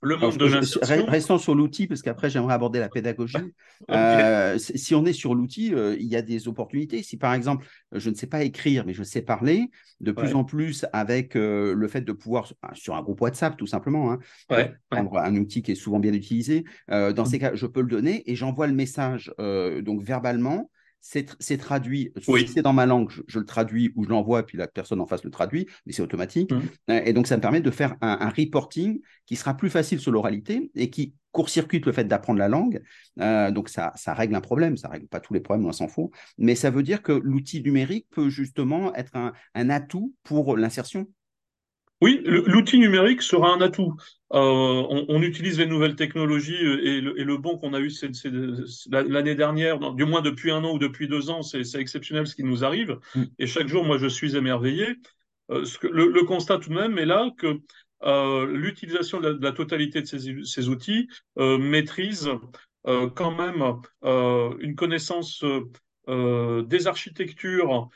[0.00, 3.36] Le monde de Restons sur l'outil, parce qu'après, j'aimerais aborder la pédagogie.
[3.90, 7.02] Euh, si on est sur l'outil, euh, il y a des opportunités.
[7.02, 10.42] Si par exemple, je ne sais pas écrire, mais je sais parler, de plus en
[10.42, 14.18] plus avec euh, le fait de pouvoir, sur un groupe WhatsApp tout simplement, hein,
[14.90, 17.26] prendre un outil qui est souvent bien utilisé, dans mmh.
[17.26, 20.68] ces cas, je peux le donner et j'envoie le message donc verbalement
[21.00, 22.12] c'est traduit.
[22.20, 25.06] Si c'est dans ma langue, je, le traduis ou je l'envoie, puis la personne en
[25.06, 26.52] face le traduit, mais c'est automatique.
[26.52, 26.60] Mmh.
[26.90, 30.12] Euh, et donc, ça me permet de faire un, reporting qui sera plus facile sur
[30.12, 32.82] l'oralité et qui court-circuite le fait d'apprendre la langue.
[33.20, 34.76] Euh, donc, ça, ça, règle un problème.
[34.76, 36.10] Ça règle pas tous les problèmes, on s'en fout.
[36.36, 39.12] Mais ça veut dire que l'outil numérique peut justement être
[39.54, 41.06] un atout pour l'insertion.
[42.00, 43.94] Oui, l'outil numérique sera un atout.
[44.34, 47.90] Euh, on, utilise les nouvelles technologies euh, et le, bon qu'on a eu
[48.90, 52.44] l'année dernière, du moins depuis un an ou depuis deux ans, c'est exceptionnel ce qui
[52.44, 52.98] nous arrive.
[53.14, 53.22] Mm.
[53.38, 54.96] Et chaque jour, moi, je suis émerveillé.
[55.50, 57.58] Euh, le, constat tout de même est là que
[58.52, 60.06] l'utilisation de, la totalité de
[60.44, 62.30] ces, outils maîtrise
[62.84, 63.80] quand même
[64.60, 65.42] une connaissance
[66.06, 67.88] des architectures,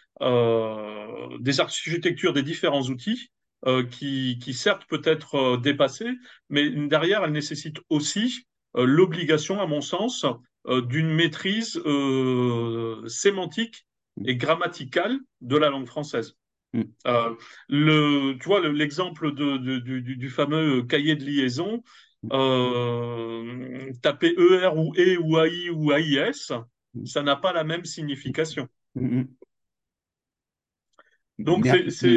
[1.40, 3.30] des architectures des différents outils
[3.66, 6.10] euh, qui, qui, certes peut être euh, dépassée,
[6.48, 8.46] mais derrière, elle nécessite aussi
[8.76, 10.26] euh, l'obligation, à mon sens,
[10.64, 11.72] d'une maîtrise
[13.08, 13.84] sémantique
[14.24, 16.36] et grammaticale de la langue française.
[16.72, 16.82] Mm.
[17.68, 21.82] le, tu vois, l'exemple de, du, du, fameux cahier de liaison,
[22.30, 26.52] euh, taper ER ou E ou AI ou AIS,
[26.94, 27.06] mm.
[27.06, 28.68] ça n'a pas la même signification.
[28.94, 29.22] Mm,
[31.42, 32.08] donc, c'est,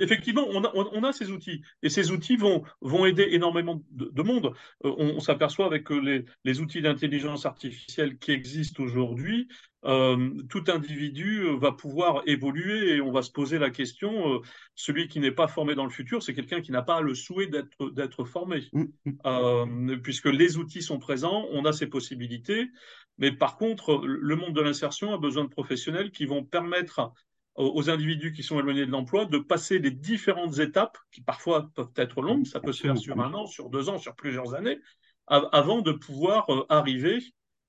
[0.00, 4.22] effectivement, on a, on a, ces outils et ces outils vont, vont aider énormément de,
[4.22, 4.54] monde.
[4.84, 9.48] Euh, on, s'aperçoit avec euh, les, les outils d'intelligence artificielle qui existent aujourd'hui,
[9.84, 14.40] euh, tout individu va pouvoir évoluer et on va se poser la question,
[14.74, 17.48] celui qui n'est pas formé dans le futur, c'est quelqu'un qui n'a pas le souhait
[17.48, 18.62] d'être, d'être formé.
[18.72, 19.96] Mmh.
[20.02, 22.70] puisque les outils sont présents, on a ces possibilités,
[23.18, 27.12] mais par contre, le monde de l'insertion a besoin de professionnels qui vont permettre
[27.56, 31.92] aux individus qui sont éloignés de l'emploi de passer les différentes étapes, qui parfois peuvent
[31.96, 34.78] être longues, ça peut se faire sur un an, sur deux ans, sur plusieurs années,
[35.26, 37.18] avant de pouvoir euh, arriver.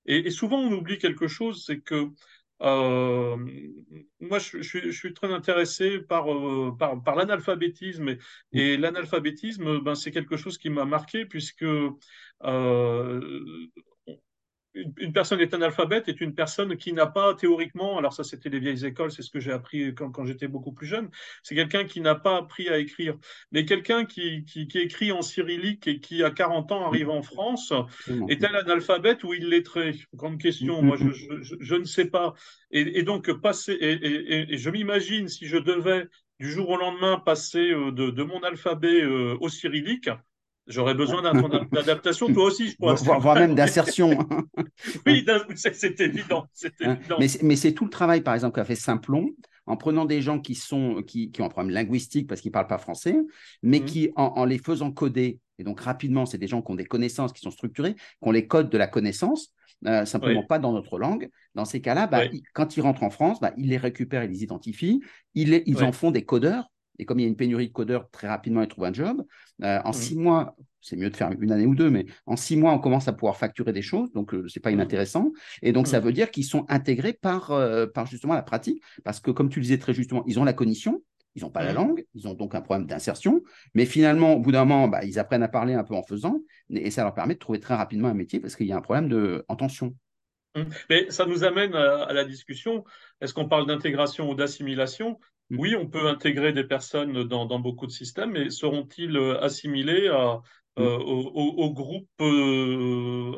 [0.06, 2.10] Et, souvent, on oublie quelque chose, c'est que
[2.62, 3.36] euh,
[4.20, 8.10] moi, je, suis très intéressé par, euh, par, par l'analphabétisme.
[8.10, 8.18] Et,
[8.52, 11.64] et l'analphabétisme, ben, c'est quelque chose qui m'a marqué, puisque
[14.74, 18.58] une, personne est analphabète est une personne qui n'a pas théoriquement, alors ça c'était les
[18.58, 21.08] vieilles écoles, c'est ce que j'ai appris quand, quand j'étais beaucoup plus jeune,
[21.42, 23.16] c'est quelqu'un qui n'a pas appris à écrire.
[23.52, 27.22] Mais quelqu'un qui, qui, qui, écrit en cyrillique et qui à 40 ans arrive en
[27.22, 27.72] France,
[28.28, 32.34] est-elle analphabète ou illettré Grande question, moi je, je, je, ne sais pas.
[32.70, 36.08] Et, et donc passer, et, et, et je m'imagine si je devais
[36.40, 40.10] du jour au lendemain passer euh, de, de mon alphabet euh, au cyrillique,
[40.66, 41.22] J'aurais besoin
[41.72, 42.94] d'adaptation, toi aussi, je crois.
[42.94, 44.10] Voire, même d'insertion.
[45.06, 46.46] oui, c'est évident.
[46.64, 47.18] Hein, évident.
[47.42, 49.30] Mais c'est tout le travail, par exemple, qu'a fait Simplon,
[49.66, 52.54] en prenant des gens qui, sont, qui, qui ont un problème linguistique parce qu'ils ne
[52.54, 53.16] parlent pas français,
[53.62, 53.84] mais mmh.
[53.84, 57.32] qui, en, les faisant coder, et donc rapidement, c'est des gens qui ont des connaissances
[57.32, 59.52] qui sont structurées, qui ont les codes de la connaissance,
[59.86, 61.28] euh, simplement pas dans notre langue.
[61.54, 62.22] Dans ces cas-là, bah,
[62.54, 65.00] quand ils rentrent en France, bah, ils les récupèrent, ils les identifient,
[65.34, 68.08] ils, ils en font des codeurs et comme il y a une pénurie de codeurs,
[68.10, 69.24] très rapidement, ils trouvent un job.
[69.62, 69.94] Euh, en mmh.
[69.94, 72.78] six mois, c'est mieux de faire une année ou deux, mais en six mois, on
[72.78, 74.74] commence à pouvoir facturer des choses, donc ce euh, c'est pas mmh.
[74.74, 75.32] inintéressant.
[75.62, 76.04] Et donc, ça mmh.
[76.04, 79.60] veut dire qu'ils sont intégrés par, euh, par justement la pratique, parce que comme tu
[79.60, 81.02] le disais très justement, ils ont la cognition,
[81.36, 83.42] ils n'ont pas la langue, ils ont donc un problème d'insertion,
[83.74, 86.40] mais finalement, au bout d'un moment, bah, ils apprennent à parler un peu en faisant,
[86.70, 88.80] et ça leur permet de trouver très rapidement un métier parce qu'il y a un
[88.80, 89.96] problème de, en tension.
[90.88, 92.84] Mais ça nous amène à la discussion.
[93.20, 95.18] Est-ce qu'on parle d'intégration ou d'assimilation?
[95.50, 100.40] Oui, on peut intégrer des personnes dans, beaucoup de systèmes, mais seront-ils euh, assimilés à,
[100.78, 100.82] mm.
[100.82, 103.32] euh, au, groupe, au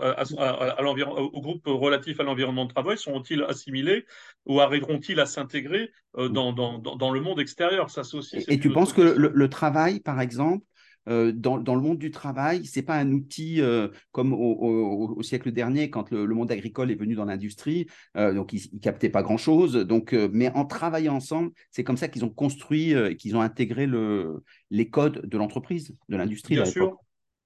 [1.40, 4.06] groupe relatif à l'environnement de travail Seront-ils assimilés
[4.46, 6.32] ou arriveront-ils à s'intégrer euh, mm.
[6.32, 7.90] dans, dans, le monde extérieur?
[7.90, 10.64] Ça, aussi, et, tu penses que le, travail, par exemple,
[11.08, 15.90] euh, dans, le monde du travail, c'est pas un outil euh, comme au, siècle dernier,
[15.90, 19.74] quand le, monde agricole est venu dans l'industrie, euh, donc ils, ne captaient pas grand-chose.
[19.74, 23.86] Donc, mais en travaillant ensemble, c'est comme ça qu'ils ont construit et qu'ils ont intégré
[23.86, 26.54] le, les codes de l'entreprise, de l'industrie.
[26.54, 26.98] Bien sûr,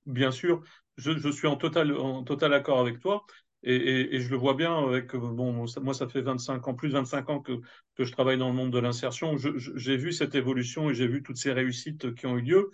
[0.06, 0.62] bien sûr.
[0.96, 3.24] Je, suis en total, en total accord avec toi.
[3.62, 7.28] Et, je le vois bien avec, bon, moi, ça fait 25 ans, plus de 25
[7.28, 7.60] ans que,
[7.94, 9.36] que je travaille dans le monde de l'insertion.
[9.36, 12.70] J'ai vu cette évolution et j'ai vu toutes ces réussites qui ont eu lieu.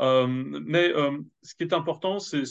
[0.00, 2.44] Euh, mais euh, ce qui est important, c'est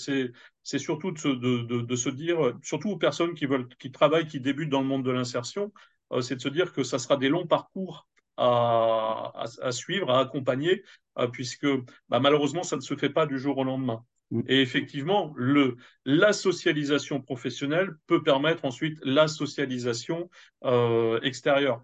[0.64, 4.40] surtout de se, de, de, se, dire, surtout aux personnes qui, veulent, qui travaillent, qui
[4.40, 5.72] débutent dans le monde de l'insertion,
[6.12, 9.32] euh, c'est de se dire que ça sera des longs parcours à,
[9.62, 10.84] à, suivre, à accompagner,
[11.32, 11.68] puisque
[12.10, 14.04] bah, malheureusement, ça ne se fait pas du jour au lendemain.
[14.32, 14.42] Mm.
[14.48, 20.30] Et effectivement, le, la socialisation professionnelle peut permettre ensuite la socialisation
[20.64, 21.82] euh, extérieure.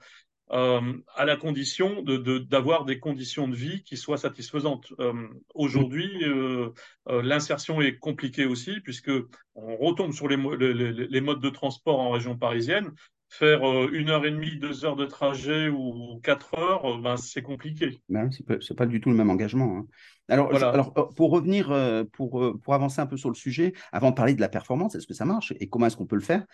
[0.53, 0.81] Euh,
[1.15, 4.91] à la condition d'avoir de, des conditions de vie qui soient satisfaisantes.
[4.99, 5.13] Euh,
[5.55, 6.71] aujourd'hui, euh,
[7.07, 9.11] l'insertion est compliquée aussi, puisque
[9.55, 12.91] on retombe sur les, modes de transport en région parisienne.
[13.31, 18.01] Faire une heure et demie, deux heures de trajet ou quatre heures, ben, c'est compliqué.
[18.09, 19.77] Ben, ce n'est pas, du tout le même engagement.
[19.77, 19.85] Hein.
[20.27, 21.73] Alors, alors, pour revenir,
[22.11, 25.07] pour, pour avancer un peu sur le sujet, avant de parler de la performance, est-ce
[25.07, 26.45] que ça marche et comment est-ce qu'on peut le faire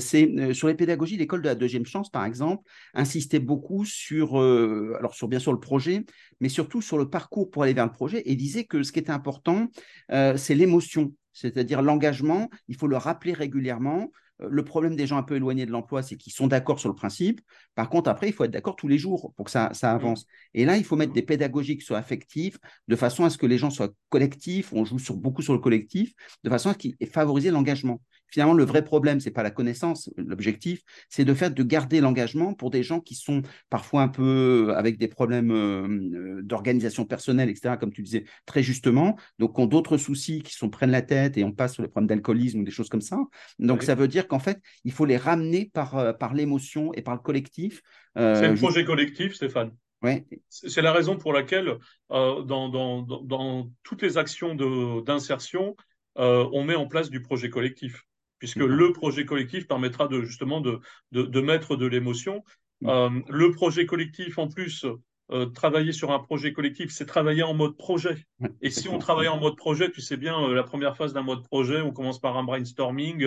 [0.00, 2.62] C'est sur les pédagogies, l'école de la deuxième chance, par exemple,
[2.94, 6.04] insistait beaucoup sur, alors sur bien sûr le projet,
[6.40, 8.98] mais surtout sur le parcours pour aller vers le projet et disait que ce qui
[8.98, 9.68] était important,
[10.10, 14.10] c'est l'émotion c'est-à-dire l'engagement, il faut le rappeler régulièrement.
[14.42, 16.88] Euh, le problème des gens un peu éloignés de l'emploi, c'est qu'ils sont d'accord sur
[16.88, 17.40] le principe.
[17.74, 20.26] Par contre, après, il faut être d'accord tous les jours pour que ça, ça avance.
[20.54, 23.46] Et là, il faut mettre des pédagogies qui soient affectives, de façon à ce que
[23.46, 24.72] les gens soient collectifs.
[24.72, 26.12] On joue sur, beaucoup sur le collectif,
[26.44, 26.74] de façon à
[27.06, 28.00] favoriser l'engagement.
[28.30, 30.10] Finalement, le vrai problème, c'est pas la connaissance.
[30.16, 34.72] L'objectif, c'est de faire de garder l'engagement pour des gens qui sont parfois un peu
[34.76, 39.96] avec des problèmes euh, d'organisation personnelle, etc., comme tu disais très justement, donc ont d'autres
[39.96, 42.70] soucis qui sont prennent la tête et on passe sur les problèmes d'alcoolisme ou des
[42.70, 43.18] choses comme ça.
[43.58, 47.02] Donc ça veut dire qu'en fait, il faut les ramener par, euh, par l'émotion et
[47.02, 47.82] par le collectif.
[48.18, 49.72] Euh, c'est un projet collectif, Stéphane.
[50.02, 50.26] Ouais.
[50.50, 51.78] C'est la raison pour laquelle,
[52.10, 54.54] dans, dans, dans, toutes les actions
[55.00, 55.74] d'insertion,
[56.16, 58.04] on met en place du projet collectif
[58.38, 58.66] puisque mm-hmm.
[58.66, 60.80] le projet collectif permettra de, justement de,
[61.12, 62.42] de, mettre de l'émotion.
[62.80, 62.88] Mm.
[62.88, 64.84] Euh, le projet collectif, en plus,
[65.32, 68.16] euh, travailler sur un projet collectif, c'est travailler en mode projet.
[68.62, 71.22] Et si on travaille en mode projet, tu sais bien, euh, la première phase d'un
[71.22, 73.26] mode projet, on commence par un brainstorming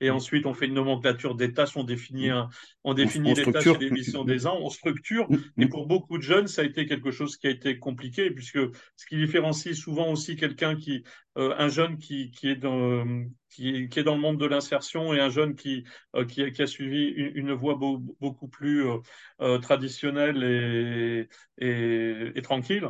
[0.00, 0.14] et mm.
[0.14, 2.32] ensuite on fait une nomenclature des tâches, on définit, mm.
[2.32, 2.48] un,
[2.84, 5.26] on définit les tâches et les missions des uns, on structure.
[5.58, 8.60] Et pour beaucoup de jeunes, ça a été quelque chose qui a été compliqué, puisque
[8.96, 11.02] ce qui différencie souvent aussi quelqu'un qui,
[11.34, 13.04] un jeune qui, qui est dans,
[13.50, 15.84] qui, est dans le monde de l'insertion et un jeune qui,
[16.14, 18.98] euh, qui, a suivi une, voie beaucoup plus euh,
[19.40, 22.88] euh, traditionnelle et, et, tranquille,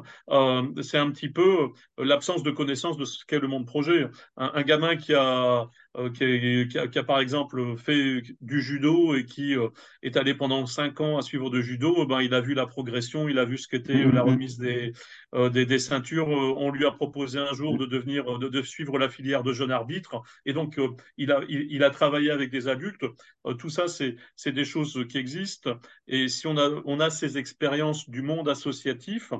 [0.82, 4.06] c'est un petit peu l'absence de connaissance de ce qu'est le monde projet.
[4.36, 5.68] Un, gamin qui a,
[6.14, 9.56] qui, a, qui, a, par exemple fait du judo et qui
[10.02, 13.28] est allé pendant cinq ans à suivre de judo, ben, il a vu la progression,
[13.28, 14.92] il a vu ce qu'était la remise des,
[15.34, 16.28] des, des, ceintures.
[16.28, 19.70] On lui a proposé un jour de devenir, de, de suivre la filière de jeune
[19.70, 20.22] arbitre.
[20.46, 23.04] Et donc, euh, il, a, il, a travaillé avec des adultes.
[23.46, 25.78] Euh, tout ça, c'est des choses qui existent.
[26.06, 29.32] Et si on a, on a ces expériences du monde associatif,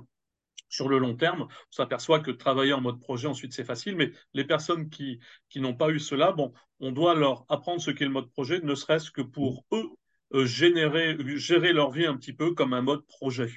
[0.70, 3.96] sur le long terme, on s'aperçoit que travailler en mode projet, ensuite, c'est facile.
[3.96, 7.90] Mais les personnes qui, qui n'ont pas eu cela, bon, on doit leur apprendre ce
[7.90, 9.90] qu'est le mode projet, ne serait-ce que pour eux
[10.32, 13.50] euh, générer, gérer leur vie un petit peu comme un mode projet.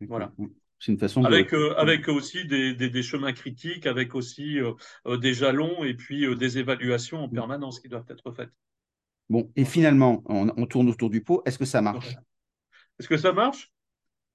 [0.00, 0.32] Voilà.
[0.80, 5.32] C'est une façon avec, euh, avec aussi des, des, chemins critiques, avec aussi euh, des
[5.32, 7.32] jalons et puis des évaluations en mm.
[7.32, 8.50] permanence qui doivent être faites.
[9.30, 11.40] Bon, et finalement, on, tourne autour du pot.
[11.46, 12.16] Est-ce que ça marche?
[12.98, 13.71] Est-ce que ça marche?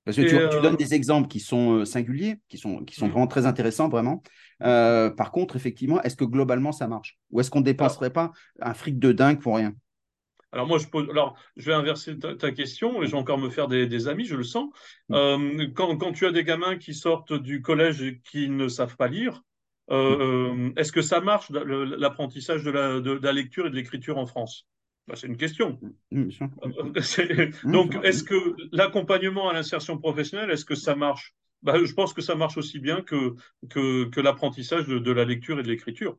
[0.08, 3.12] Parce que tu, donnes des exemples qui sont singuliers, qui sont, qui sont mm.
[3.12, 4.24] vraiment très intéressants, vraiment.
[4.60, 7.17] par contre, effectivement, est-ce que globalement ça marche?
[7.32, 9.74] Ou est-ce qu'on ne dépenserait pas un fric de dingue pour rien?
[10.52, 13.67] Alors moi, je, alors, je vais inverser ta, question et je vais encore me faire
[13.67, 14.70] des, amis, je le sens.
[15.10, 15.13] Mm.
[15.13, 19.08] Euh, quand, tu as des gamins qui sortent du collège et qui ne savent pas
[19.08, 19.41] lire,
[19.91, 20.74] euh, mm.
[20.78, 24.67] est-ce que ça marche, l'apprentissage de la, lecture et de l'écriture en France?
[25.08, 25.80] Bah, C'est une question.
[26.12, 31.36] Mm, euh, donc, est-ce que l'accompagnement à l'insertion professionnelle, est-ce que ça marche?
[31.62, 33.36] Bah, Je pense que ça marche aussi bien que,
[33.70, 36.17] que, l'apprentissage de, la lecture et de l'écriture.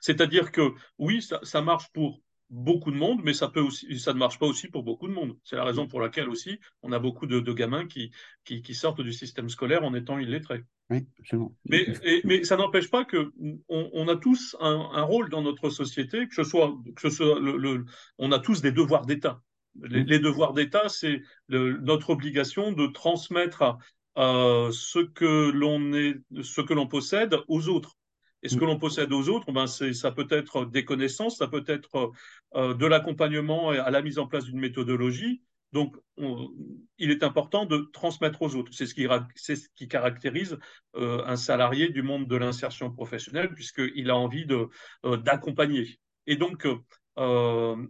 [0.00, 4.18] C'est-à-dire que oui, ça marche pour beaucoup de monde, mais ça peut aussi, ça ne
[4.18, 5.36] marche pas aussi pour beaucoup de monde.
[5.44, 8.10] C'est la raison pour laquelle aussi on a beaucoup de, gamins qui,
[8.44, 10.64] qui, sortent du système scolaire en étant illettrés.
[10.90, 11.54] Oui, absolument.
[11.66, 11.86] Mais,
[12.24, 13.32] mais ça n'empêche pas que
[13.68, 17.84] on, a tous un, rôle dans notre société, que ce soit, que ce soit le,
[18.18, 19.42] on a tous des devoirs d'État.
[19.82, 23.76] Les, devoirs d'État, c'est notre obligation de transmettre
[24.16, 27.97] ce que l'on est, ce que l'on possède aux autres.
[28.42, 31.64] Et ce que l'on possède aux autres, ben ça peut être des connaissances, ça peut
[31.66, 32.12] être
[32.54, 35.42] euh, de l'accompagnement à la mise en place d'une méthodologie.
[35.72, 35.96] Donc,
[36.96, 38.72] il est important de transmettre aux autres.
[38.72, 40.58] C'est ce qui, caractérise
[40.96, 46.00] euh, un salarié du monde de l'insertion professionnelle, puisqu'il a envie euh, d'accompagner.
[46.26, 46.66] Et donc,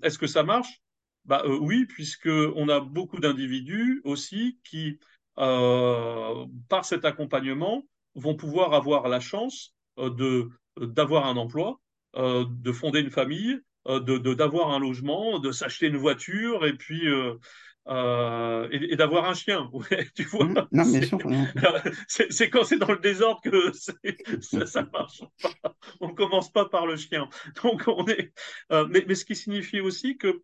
[0.03, 0.83] est-ce que ça marche?
[1.25, 4.99] Bah, Oui, puisqu'on a beaucoup d'individus aussi qui,
[5.37, 7.85] par cet accompagnement,
[8.17, 10.49] vont pouvoir avoir la chance de
[10.81, 11.81] d'avoir un emploi,
[12.17, 16.75] euh, de fonder une famille, euh, de d'avoir un logement, de s'acheter une voiture et
[16.75, 19.71] puis et, d'avoir un chien.
[20.15, 20.69] tu vois mmh.
[22.09, 23.73] C'est quand c'est dans le désordre que
[24.41, 25.75] ça, ça marche pas.
[26.01, 27.29] On commence pas par le chien.
[27.63, 28.33] Donc on est.
[28.71, 30.43] mais, mais, ce qui signifie aussi que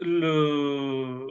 [0.00, 1.26] le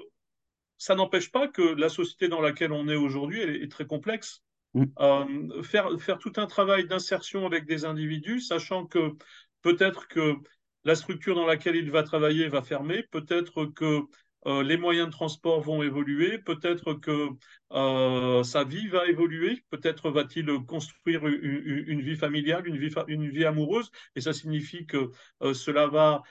[0.77, 4.43] ça n'empêche pas que la société dans laquelle on est aujourd'hui est très complexe.
[4.75, 4.83] Mm.
[4.99, 9.13] Euh, faire, faire tout un travail d'insertion avec des individus, sachant que
[9.61, 10.35] peut-être que
[10.83, 14.01] la structure dans laquelle il va travailler va fermer, peut-être que
[14.47, 17.29] euh, les moyens de transport vont évoluer, peut-être que
[17.71, 23.45] euh, sa vie va évoluer, peut-être va-t-il construire une, vie familiale, une vie, une vie,
[23.45, 25.09] amoureuse, et ça signifie que
[25.53, 26.21] cela va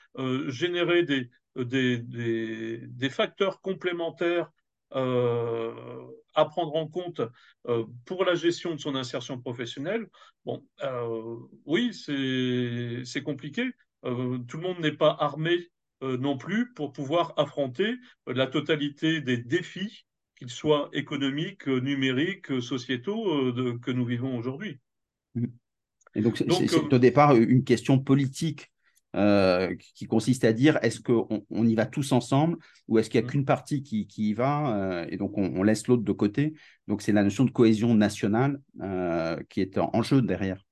[0.49, 4.51] générer des, des, des, facteurs complémentaires
[4.95, 7.20] à prendre en compte
[8.05, 10.07] pour la gestion de son insertion professionnelle.
[10.45, 10.64] Bon,
[11.66, 13.70] oui, c'est compliqué.
[14.03, 15.70] tout le monde n'est pas armé
[16.05, 17.97] euh, non plus pour pouvoir affronter
[18.28, 20.05] euh, la totalité des défis,
[20.36, 24.78] qu'ils soient économiques, euh, numériques, sociétaux, que nous vivons aujourd'hui.
[26.14, 28.70] Et donc, c'est au départ une question politique
[29.95, 32.59] qui consiste à dire est-ce qu'on on y va tous ensemble
[32.89, 33.31] ou est-ce qu'il n'y a mmh.
[33.31, 36.55] qu'une partie qui, qui, y va et donc on, laisse l'autre de côté.
[36.89, 38.61] Donc c'est la notion de cohésion nationale
[39.49, 40.65] qui est en jeu derrière.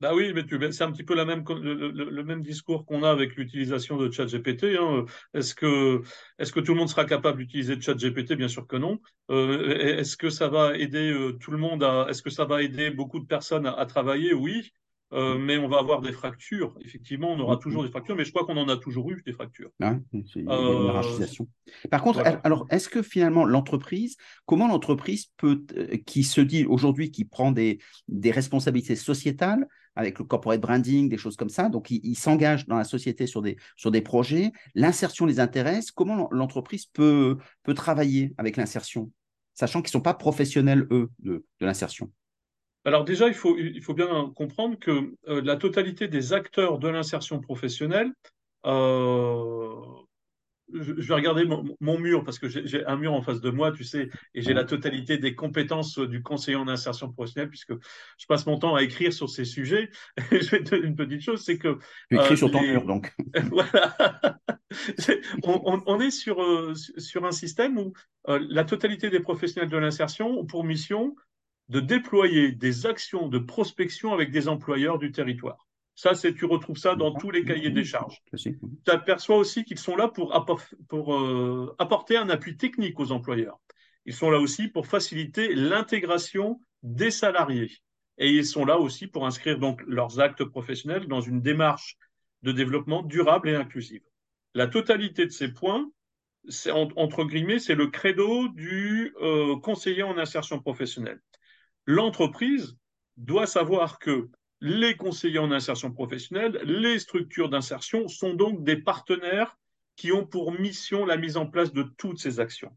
[0.00, 3.36] Bah oui, mais c'est un petit peu la même, le, même discours qu'on a avec
[3.36, 4.76] l'utilisation de ChatGPT.
[4.80, 5.04] Hein.
[5.34, 6.00] Est-ce que,
[6.38, 8.32] est que tout le monde sera capable d'utiliser ChatGPT?
[8.32, 8.98] Bien sûr que non.
[9.30, 12.62] Euh, est-ce que ça va aider euh, tout le monde à, Est-ce que ça va
[12.62, 14.32] aider beaucoup de personnes à, travailler?
[14.32, 14.72] Oui.
[15.12, 16.74] Euh, mais on va avoir des fractures.
[16.80, 19.32] Effectivement, on aura toujours des fractures, mais je crois qu'on en a toujours eu des
[19.32, 19.70] fractures.
[19.80, 21.48] Ah, une hiérarchisation.
[21.90, 25.64] Par contre, alors, est-ce que finalement l'entreprise, comment l'entreprise peut,
[26.06, 31.18] qui se dit aujourd'hui, qui prend des, des responsabilités sociétales, avec le corporate branding, des
[31.18, 31.68] choses comme ça.
[31.68, 34.52] Donc, ils s'engagent dans la société sur des, sur des projets.
[34.76, 35.90] L'insertion les intéresse.
[35.90, 39.10] Comment l'entreprise peut, peut travailler avec l'insertion,
[39.54, 42.12] sachant qu'ils ne sont pas professionnels, eux, de, de l'insertion?
[42.84, 46.88] Alors déjà, il faut, il faut bien comprendre que euh, la totalité des acteurs de
[46.88, 48.12] l'insertion professionnelle
[48.66, 49.74] euh,
[50.72, 51.44] je, vais regarder
[51.80, 54.52] mon, mur parce que j'ai un mur en face de moi, tu sais, et j'ai
[54.52, 57.72] la totalité des compétences euh, du conseiller en insertion professionnelle puisque
[58.18, 59.90] je passe mon temps à écrire sur ces sujets.
[60.30, 61.78] je vais te dire une petite chose, c'est que
[62.08, 63.12] tu écris euh, sur ton mur donc.
[63.50, 64.38] voilà.
[65.42, 67.92] on, est sur sur un système où
[68.26, 71.16] la totalité des professionnels de l'insertion ont pour mission
[71.70, 75.68] de déployer des actions de prospection avec des employeurs du territoire.
[75.94, 78.20] Ça, c'est tu retrouves ça dans tous les cahiers des charges.
[78.36, 80.46] Tu aperçois aussi qu'ils sont là pour,
[80.88, 83.60] pour euh, apporter un appui technique aux employeurs.
[84.04, 87.70] Ils sont là aussi pour faciliter l'intégration des salariés.
[88.18, 91.96] Et ils sont là aussi pour inscrire donc leurs actes professionnels dans une démarche
[92.42, 94.02] de développement durable et inclusive.
[94.54, 95.88] La totalité de ces points,
[96.96, 101.20] entre guillemets, c'est le credo du euh, conseiller en insertion professionnelle.
[101.86, 102.76] L'entreprise
[103.16, 104.28] doit savoir que
[104.60, 109.56] les conseillers en insertion professionnelle, les structures d'insertion sont donc des partenaires
[109.96, 112.76] qui ont pour mission la mise en place de toutes ces actions.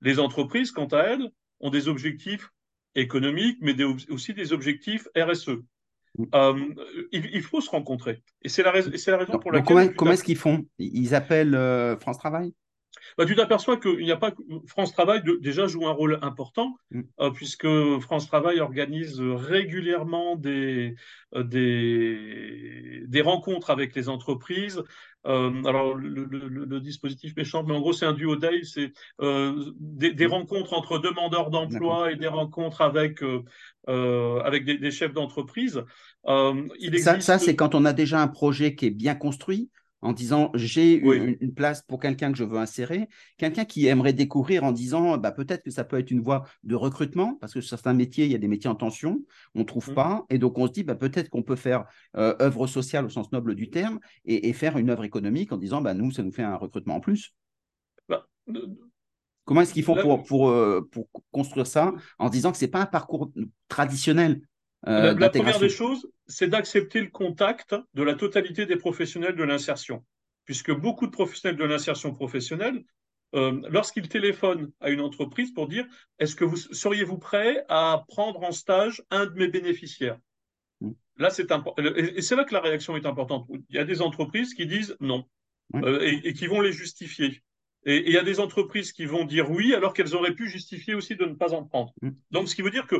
[0.00, 1.30] Les entreprises, quant à elles,
[1.60, 2.50] ont des objectifs
[2.94, 3.74] économiques, mais
[4.08, 5.58] aussi des objectifs RSE.
[6.34, 6.74] Euh,
[7.12, 8.22] il, faut se rencontrer.
[8.42, 9.94] Et c'est la, raison pour laquelle.
[9.94, 10.66] comment, est-ce qu'ils font?
[10.78, 12.52] Ils appellent euh, France Travail?
[13.20, 14.32] Bah, tu t'aperçois qu'il n'y a pas
[14.66, 17.02] France Travail déjà joue un rôle important mm.
[17.20, 17.68] euh, puisque
[18.00, 20.94] France Travail organise régulièrement des,
[21.34, 24.82] euh, des, des, rencontres avec les entreprises.
[25.26, 28.90] Euh, alors le, dispositif méchant, mais en gros c'est un duo day, c'est
[29.20, 30.30] des, mm.
[30.30, 33.22] rencontres entre demandeurs d'emploi et des rencontres avec
[33.86, 35.84] avec des, chefs d'entreprise.
[36.24, 39.68] ça, ça c'est quand on a déjà un projet qui est bien construit
[40.02, 44.64] en disant j'ai une, place pour quelqu'un que je veux insérer, quelqu'un qui aimerait découvrir
[44.64, 47.70] en disant bah, peut-être que ça peut être une voie de recrutement, parce que sur
[47.70, 49.22] certains métiers, il y a des métiers en tension,
[49.54, 49.94] on ne trouve mmh.
[49.94, 51.84] pas, et donc on se dit bah, peut-être qu'on peut faire
[52.16, 55.80] euh, œuvre sociale au sens noble du terme et, faire une œuvre économique en disant
[55.80, 57.34] bah, nous, ça nous fait un recrutement en plus.
[58.08, 58.26] Bah,
[59.44, 62.70] Comment est-ce qu'ils font pour, pour, euh, pour construire ça en disant que ce n'est
[62.70, 63.32] pas un parcours
[63.68, 64.40] traditionnel
[64.86, 69.44] euh, la, première des choses, c'est d'accepter le contact de la totalité des professionnels de
[69.44, 70.04] l'insertion,
[70.44, 72.84] puisque beaucoup de professionnels de l'insertion professionnelle,
[73.34, 75.86] euh, lorsqu'ils téléphonent à une entreprise pour dire
[76.18, 80.18] est-ce que vous seriez-vous prêt à prendre en stage un de mes bénéficiaires?
[80.80, 80.90] Mm.
[81.18, 81.80] Là, c'est important.
[81.96, 83.46] Et c'est là que la réaction est importante.
[83.68, 85.26] Il y a des entreprises qui disent non
[85.76, 87.42] euh, et, qui vont les justifier.
[87.84, 90.94] Et il y a des entreprises qui vont dire oui alors qu'elles auraient pu justifier
[90.94, 91.92] aussi de ne pas en prendre.
[92.02, 92.10] Mm.
[92.32, 92.96] Donc, ce qui veut dire que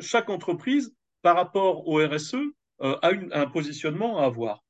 [0.00, 0.94] chaque entreprise
[1.28, 2.36] par rapport au RSE
[2.80, 4.64] euh, a un positionnement à avoir.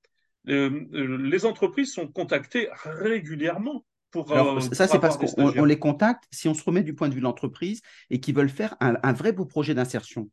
[0.49, 4.29] Euh, euh, les entreprises sont contactées régulièrement pour,
[4.73, 7.25] ça, c'est parce qu'on les contacte si on se remet du point de vue de
[7.25, 7.81] l'entreprise
[8.11, 10.31] et qu'ils veulent faire un, vrai beau projet d'insertion.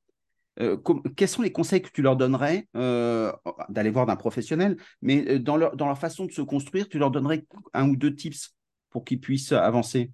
[1.15, 5.75] quels sont les conseils que tu leur donnerais d'aller voir d'un professionnel, mais dans leur,
[5.75, 8.55] dans leur façon de se construire, tu leur donnerais un ou deux tips
[8.89, 10.09] pour qu'ils puissent avancer?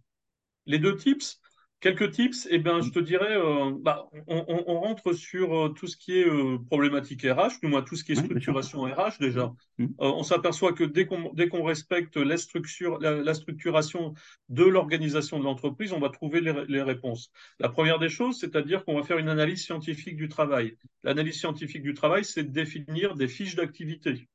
[0.65, 1.39] Les deux tips,
[1.81, 5.69] Quelques tips, eh ben, je te dirais, euh, bah, on, on, on, rentre sur euh,
[5.69, 9.17] tout ce qui est euh, problématique RH, du moins tout ce qui est structuration RH
[9.19, 9.51] déjà.
[9.79, 9.87] Mmh.
[9.97, 14.13] on s'aperçoit que dès qu'on respecte la, structure, la, la structuration
[14.49, 17.31] de l'organisation de l'entreprise, on va trouver les, les, réponses.
[17.59, 20.77] La première des choses, c'est-à-dire qu'on va faire une analyse scientifique du travail.
[21.03, 24.29] L'analyse scientifique du travail, c'est de définir des fiches d'activité.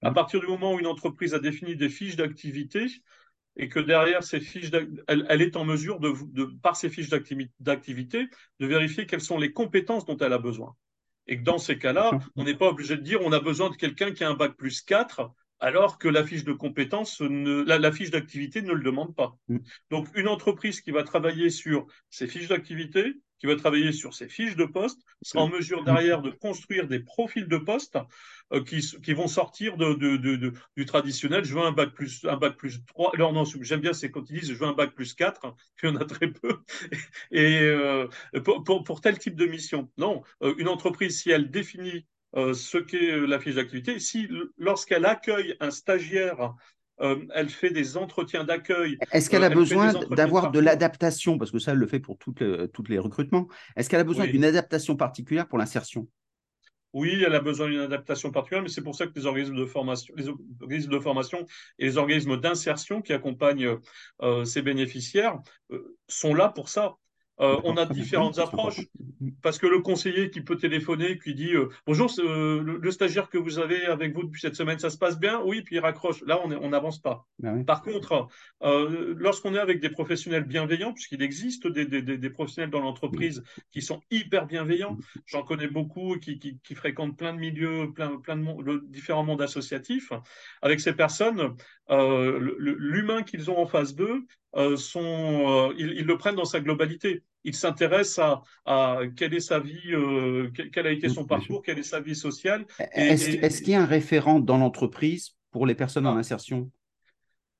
[0.00, 0.14] À mmh.
[0.14, 2.86] partir du moment où une entreprise a défini des fiches d'activité,
[3.56, 4.70] et que derrière ces fiches,
[5.08, 7.08] elle, elle, est en mesure de, de par ces fiches
[7.60, 8.26] d'activité,
[8.60, 10.76] de vérifier quelles sont les compétences dont elle a besoin.
[11.26, 13.76] Et que dans ces cas-là, on n'est pas obligé de dire on a besoin de
[13.76, 15.30] quelqu'un qui a un bac plus 4
[15.60, 19.36] alors que la fiche de compétences, ne, la, la, fiche d'activité ne le demande pas.
[19.48, 19.58] Mm.
[19.90, 24.28] Donc, une entreprise qui va travailler sur ses fiches d'activité, qui va travailler sur ses
[24.28, 27.98] fiches de poste, sera en mesure derrière de construire des profils de poste
[28.52, 31.44] euh, qui, qui, vont sortir de, de, de, du traditionnel.
[31.44, 33.12] Je veux un bac plus, un bac plus 3.
[33.14, 35.88] Alors non, j'aime bien, c'est quand ils disent je veux un bac plus 4, il
[35.88, 36.60] y en a très peu.
[37.30, 38.08] Et euh,
[38.44, 39.90] pour, pour, pour, tel type de mission.
[39.98, 43.98] Non, euh, une entreprise, si elle définit ce qu'est la fiche d'activité.
[43.98, 44.28] Si
[44.58, 46.54] lorsqu'elle accueille un stagiaire,
[47.00, 48.96] euh, elle fait des entretiens d'accueil.
[49.12, 51.36] Est-ce qu'elle a besoin d'avoir de l'adaptation?
[51.38, 53.48] Parce que ça, elle le fait pour toutes les, toutes les recrutements.
[53.76, 56.08] Est-ce qu'elle a besoin d'une adaptation particulière pour l'insertion?
[56.94, 59.66] Oui, elle a besoin d'une adaptation particulière, mais c'est pour ça que les organismes de
[59.66, 61.44] formation, les organismes de formation
[61.78, 63.76] et les organismes d'insertion qui accompagnent
[64.22, 65.38] euh, ces bénéficiaires
[66.08, 66.94] sont là pour ça.
[67.40, 68.80] Euh, on a différentes approches
[69.42, 73.36] parce que le conseiller qui peut téléphoner, qui dit euh, bonjour, euh, le, stagiaire que
[73.36, 75.42] vous avez avec vous depuis cette semaine, ça se passe bien?
[75.44, 76.22] Oui, puis il raccroche.
[76.22, 77.26] Là, on n'avance pas.
[77.38, 78.28] Ben Par contre,
[78.62, 84.46] lorsqu'on est avec des professionnels bienveillants, puisqu'il existe des, professionnels dans l'entreprise qui sont hyper
[84.46, 89.42] bienveillants, j'en connais beaucoup qui, qui, fréquentent plein de milieux, plein, plein de, différents mondes
[89.42, 90.12] associatifs.
[90.62, 91.54] Avec ces personnes,
[91.88, 94.24] l'humain qu'ils ont en face d'eux,
[94.76, 97.22] sont, euh, ils, le prennent dans sa globalité.
[97.44, 101.78] Ils s'intéressent à, à, quelle est sa vie, euh, quel a été son parcours, quelle
[101.78, 102.66] est sa vie sociale.
[102.92, 106.20] Est-ce est qu'il y a un référent dans l'entreprise pour les personnes en ah.
[106.20, 106.70] insertion?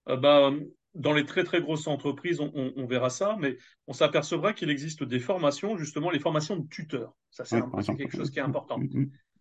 [0.06, 0.52] Bah,
[0.94, 4.70] dans les très très grosses entreprises, on, on, on verra ça, mais on s'apercevra qu'il
[4.70, 7.14] existe des formations, justement les formations de tuteurs.
[7.30, 7.60] Ça, c'est
[7.96, 8.80] quelque chose qui est important.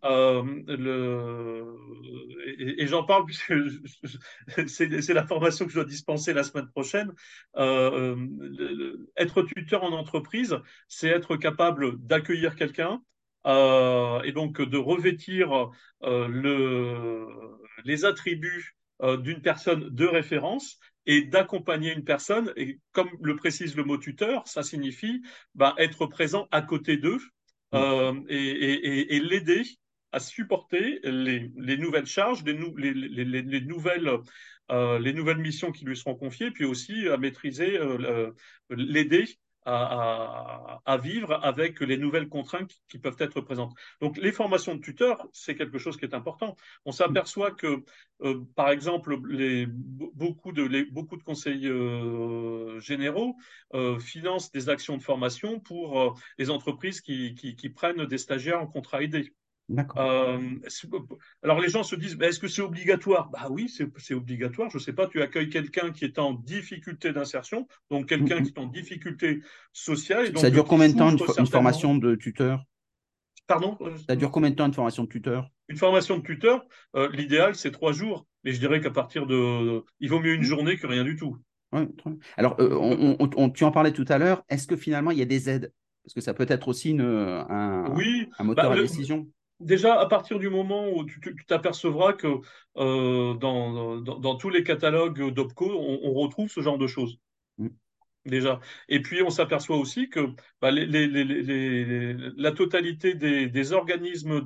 [0.04, 1.64] Euh, le...
[2.58, 3.52] Et, et j'en parle puisque
[4.68, 7.12] c'est la formation que je dois dispenser la semaine prochaine.
[7.56, 10.56] Euh, le, être tuteur en entreprise,
[10.88, 13.02] c'est être capable d'accueillir quelqu'un,
[13.46, 15.70] euh, et donc de revêtir
[16.02, 17.26] euh, le,
[17.84, 22.52] les attributs euh, d'une personne de référence et d'accompagner une personne.
[22.56, 25.22] Et comme le précise le mot tuteur, ça signifie
[25.54, 27.20] bah, être présent à côté d'eux
[27.74, 29.62] euh, et, et, et l'aider
[30.16, 34.10] à supporter les, les nouvelles charges, les, les, les nouvelles,
[34.70, 38.32] euh, les nouvelles missions qui lui seront confiées, puis aussi à maîtriser, euh,
[38.70, 39.26] l'aider
[39.66, 43.74] à, vivre avec les nouvelles contraintes qui peuvent être présentes.
[44.00, 46.56] Donc les formations de tuteurs, c'est quelque chose qui est important.
[46.84, 47.82] On s'aperçoit que,
[48.22, 53.36] euh, par exemple, les, beaucoup, de, les, beaucoup de conseils euh, généraux
[53.74, 58.60] euh, financent des actions de formation pour euh, les entreprises qui, qui, prennent des stagiaires
[58.60, 59.32] en contrat aidé.
[59.96, 60.38] Euh,
[61.42, 63.30] alors les gens se disent, est-ce que c'est obligatoire?
[63.30, 64.70] Bah oui, c'est obligatoire.
[64.70, 68.44] Je sais pas, tu accueilles quelqu'un qui est en difficulté d'insertion, donc quelqu'un mm -hmm.
[68.44, 69.40] qui est en difficulté
[69.72, 70.32] sociale.
[70.32, 72.64] Donc ça dure combien de temps une, une formation de tuteur?
[73.48, 73.76] Pardon?
[74.08, 75.48] Ça dure combien de temps une formation de tuteur?
[75.68, 76.64] Une formation de tuteur,
[76.94, 79.38] euh, l'idéal c'est trois jours, mais je dirais qu'à partir de,
[80.00, 81.34] il vaut mieux une journée que rien du tout.
[81.72, 81.88] Ouais,
[82.36, 84.44] alors, euh, on, on, tu en parlais tout à l'heure.
[84.48, 85.72] Est-ce que finalement il y a des aides?
[86.02, 89.26] Parce que ça peut être aussi une, un, oui, un moteur bah, à le, décision
[89.60, 92.40] déjà, à partir du moment où tu t'apercevras que
[92.76, 97.18] euh, dans, dans, dans, tous les catalogues d'OPCO, on, on, retrouve ce genre de choses.
[97.58, 97.68] Mm.
[98.26, 98.60] Déjà.
[98.88, 100.28] Et puis, on s'aperçoit aussi que
[100.60, 104.42] bah, les, les, les, la totalité des, des organismes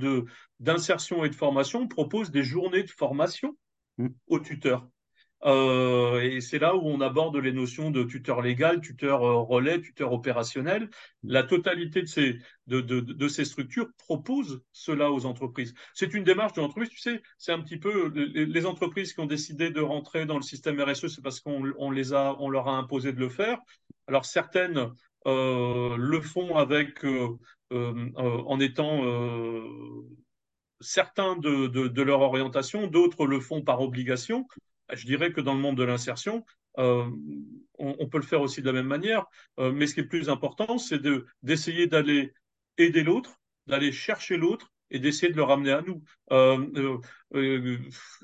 [0.61, 3.57] d'insertion et de formation proposent des journées de formation
[3.99, 4.09] mm.
[4.29, 4.87] aux tuteurs.
[5.45, 9.80] Euh, et c'est là où on aborde les notions de tuteur légal, tuteur euh, relais,
[9.80, 10.91] tuteur opérationnel.
[11.22, 15.74] La totalité de ces, de, de, ces structures propose cela aux entreprises.
[15.95, 19.26] C'est une démarche de l'entreprise, tu sais, c'est un petit peu les, entreprises qui ont
[19.26, 22.68] décidé de rentrer dans le système RSE, c'est parce qu'on on les a, on leur
[22.68, 23.59] a imposé de le faire.
[24.07, 24.91] Alors certaines
[25.26, 27.05] euh, le font avec,
[27.70, 29.03] en étant
[30.80, 34.47] certains de, de, leur orientation, d'autres le font par obligation
[34.95, 36.45] je dirais que dans le monde de l'insertion,
[36.78, 37.05] euh,
[37.78, 39.26] on, on, peut le faire aussi de la même manière,
[39.59, 41.03] euh, mais ce qui est plus important, c'est
[41.43, 42.32] d'essayer d'aller
[42.78, 46.03] aider l'autre, d'aller chercher l'autre et d'essayer de le ramener à nous.
[46.32, 46.99] Euh,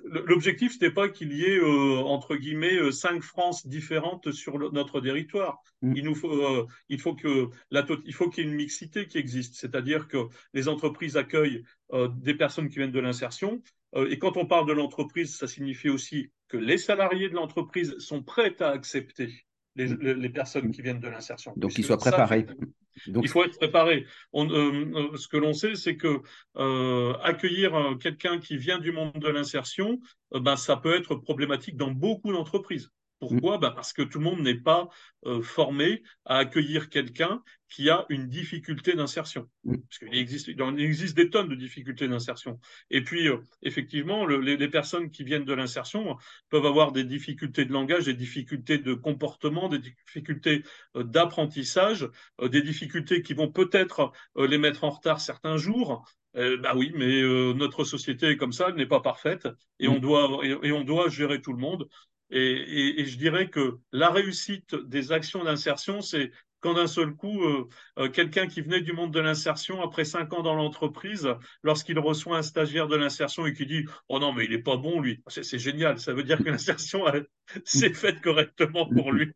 [0.05, 5.59] L'objectif, ce n'était pas qu'il y ait, entre guillemets, cinq France différentes sur notre territoire.
[5.83, 5.97] Mm.
[5.97, 9.55] Il, nous faut, il faut que il faut qu'il y ait une mixité qui existe,
[9.55, 11.63] c'est-à-dire que les entreprises accueillent
[11.93, 13.63] des personnes qui viennent de l'insertion.
[13.95, 18.23] et quand on parle de l'entreprise, ça signifie aussi que les salariés de l'entreprise sont
[18.23, 19.33] prêts à accepter
[19.77, 20.21] les, mm.
[20.21, 21.53] les, personnes qui viennent de l'insertion.
[21.57, 22.47] Donc, qu'ils soient préparés.
[23.07, 23.25] Donc...
[23.25, 24.07] Il faut être préparé.
[24.33, 26.23] On, euh, euh, ce que l'on sait, c'est que
[26.57, 30.01] euh, accueillir quelqu'un qui vient du monde de l'insertion,
[30.33, 32.91] ben, ça peut être problématique dans beaucoup d'entreprises.
[33.19, 33.57] Pourquoi?
[33.57, 33.61] Mm.
[33.61, 34.89] bah Parce que tout le monde n'est pas
[35.25, 39.49] euh, formé à accueillir quelqu'un qui a une difficulté d'insertion.
[39.65, 39.77] Mm.
[39.79, 42.61] Parce qu'il existe, il existe des tonnes de difficultés d'insertion.
[42.91, 46.17] Et puis, euh, effectivement, le, les, les, personnes qui viennent de l'insertion
[46.51, 50.63] peuvent avoir des difficultés de langage, des difficultés de comportement, des difficultés
[50.97, 52.09] euh, d'apprentissage,
[52.41, 56.05] euh, des difficultés qui vont peut-être euh, les mettre en retard certains jours.
[56.35, 57.23] bah oui, mais
[57.55, 59.49] notre société est comme ça, elle n'est pas parfaite,
[59.79, 59.93] et, mm.
[59.93, 61.89] on doit, et, et on doit gérer tout le monde.
[62.31, 67.15] Et, et, et, je dirais que la réussite des actions d'insertion, c'est quand d'un seul
[67.15, 67.69] coup, euh,
[67.99, 71.29] euh, quelqu'un qui venait du monde de l'insertion, après cinq ans dans l'entreprise,
[71.63, 74.77] lorsqu'il reçoit un stagiaire de l'insertion et qui dit Oh non, mais il n'est pas
[74.77, 77.05] bon, lui, c'est génial, ça veut dire que l'insertion
[77.65, 79.33] s'est faite correctement pour lui.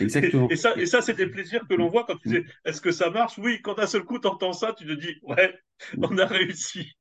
[0.00, 0.48] Exactement.
[0.48, 3.10] Et, ça, et ça c'était plaisir que l'on voit quand tu disais Est-ce que ça
[3.10, 3.38] marche?
[3.38, 5.54] Oui, quand d'un seul coup, tu entends ça, tu te dis Ouais,
[5.98, 6.96] on a réussi.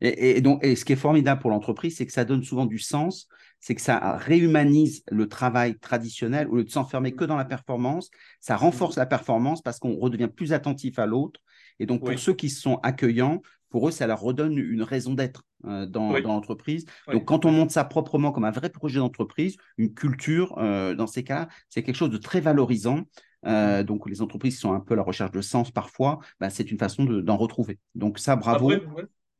[0.00, 2.66] Et, et, donc, et ce qui est formidable pour l'entreprise, c'est que ça donne souvent
[2.66, 3.28] du sens,
[3.60, 8.10] c'est que ça réhumanise le travail traditionnel au lieu de s'enfermer que dans la performance.
[8.40, 11.40] Ça renforce la performance parce qu'on redevient plus attentif à l'autre.
[11.78, 13.40] Et donc, pour ceux qui sont accueillants,
[13.70, 16.86] pour eux, ça leur redonne une raison d'être euh, dans, dans l'entreprise.
[17.10, 21.06] Donc, quand on monte ça proprement comme un vrai projet d'entreprise, une culture, euh, dans
[21.06, 23.00] ces cas-là, c'est quelque chose de très valorisant.
[23.46, 26.50] Euh, donc, les entreprises qui sont un peu à la recherche de sens parfois, bah,
[26.50, 27.78] c'est une façon d'en retrouver.
[27.94, 28.70] Donc, ça, bravo.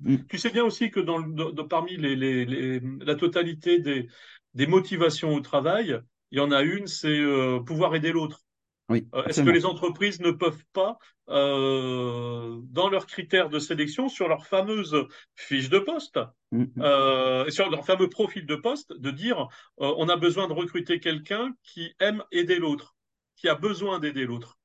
[0.00, 0.16] Mm.
[0.28, 1.22] Tu sais bien aussi que dans,
[1.68, 4.08] parmi les, la totalité des,
[4.54, 5.98] des, motivations au travail,
[6.30, 8.42] il y en a une, c'est euh, pouvoir aider l'autre.
[8.88, 10.96] Oui, euh, Est-ce que les entreprises ne peuvent pas,
[11.28, 14.94] euh, dans leurs critères de sélection, sur leur fameuse
[15.34, 16.20] fiche de poste,
[16.52, 17.50] mm, mm.
[17.50, 21.94] sur leur fameux profil de poste, de dire on a besoin de recruter quelqu'un qui
[21.98, 22.94] aime aider l'autre,
[23.34, 24.56] qui a besoin d'aider l'autre?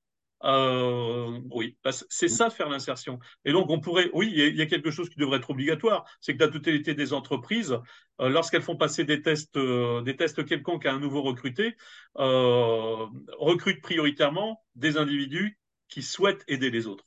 [0.44, 1.78] Euh, oui,
[2.10, 3.20] c'est ça faire l'insertion.
[3.46, 6.36] Et donc on pourrait, oui, il y, a quelque chose qui devrait être obligatoire, c'est
[6.36, 7.78] que la totalité des entreprises,
[8.20, 11.76] euh, lorsqu'elles font passer des tests, euh, des tests quelconques à un nouveau recruté,
[12.18, 13.06] euh,
[13.38, 17.06] recrutent prioritairement des individus qui souhaitent aider les autres.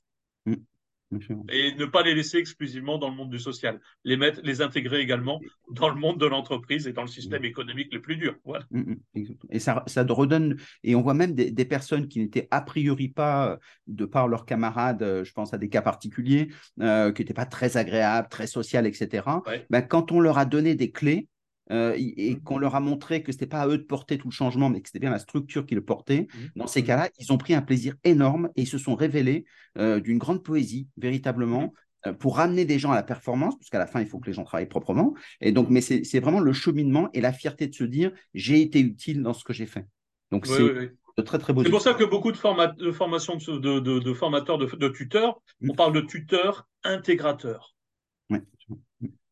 [1.50, 5.00] Et ne pas les laisser exclusivement dans le monde du social, les mettre, les intégrer
[5.00, 5.40] également
[5.70, 8.34] dans le monde de l'entreprise et dans le système économique le plus dur.
[8.44, 8.64] Voilà.
[8.70, 12.48] Mm, mm, et ça, ça redonne, et on voit même des, des, personnes qui n'étaient
[12.50, 16.48] a priori pas, de par leurs camarades, euh, je pense à des cas particuliers,
[16.80, 19.26] euh, qui n'étaient pas très agréables, très sociales, etc.
[19.46, 19.66] Ouais.
[19.70, 21.28] Ben, quand on leur a donné des clés,
[21.70, 22.40] euh, et mmh.
[22.42, 24.68] qu'on leur a montré que ce n'était pas à eux de porter tout le changement,
[24.68, 26.38] mais que c'était bien la structure qui le portait, mmh.
[26.56, 26.86] dans ces mmh.
[26.86, 29.44] cas-là, ils ont pris un plaisir énorme et ils se sont révélés
[29.78, 31.72] euh, d'une grande poésie, véritablement,
[32.06, 34.34] euh, pour ramener des gens à la performance, puisqu'à la fin, il faut que les
[34.34, 35.14] gens travaillent proprement.
[35.40, 38.80] Et donc, mais c'est vraiment le cheminement et la fierté de se dire j'ai été
[38.80, 39.86] utile dans ce que j'ai fait.
[40.30, 40.58] Donc, c'est.
[40.58, 41.62] de très très beau.
[41.62, 45.40] C'est pour ça que beaucoup de, forma de formations de, de, de formateurs, de, tuteurs,
[45.62, 47.74] on parle de tuteurs intégrateurs.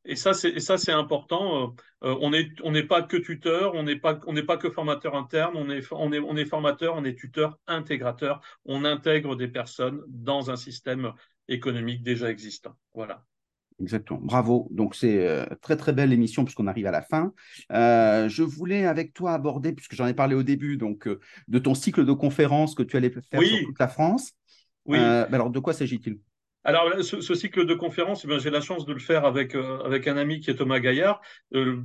[0.05, 1.75] Et ça, c'est ça, c'est important.
[2.03, 4.69] Euh, euh, on n'est on pas que tuteur, on n'est pas on n'est pas que
[4.69, 8.41] formateur interne, on est on est on est formateur, on est tuteur intégrateur.
[8.65, 11.13] On intègre des personnes dans un système
[11.49, 12.77] économique déjà existant.
[12.95, 13.25] Voilà.
[13.81, 14.21] Exactement.
[14.23, 14.69] Bravo.
[14.71, 17.33] Donc, c'est euh, très, très belle émission puisqu'on arrive à la fin.
[17.73, 21.09] Euh, je voulais avec toi aborder, puisque j'en ai parlé au début, donc,
[21.49, 23.49] de ton cycle de conférences que tu allais faire oui.
[23.49, 24.33] sur toute la France.
[24.85, 24.99] Oui.
[24.99, 26.19] alors, de quoi s'agit-il?
[26.65, 30.07] Alors, ce, cycle de conférences, eh j'ai la chance de le faire avec, euh, avec
[30.07, 31.21] un ami qui est Thomas Gaillard.
[31.55, 31.83] Euh,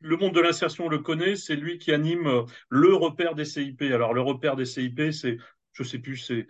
[0.00, 3.82] le monde de l'insertion le connaît, c'est lui qui anime euh, le repère des CIP.
[3.82, 5.36] Alors, le repère des CIP, c'est,
[5.72, 6.46] je sais plus, c'est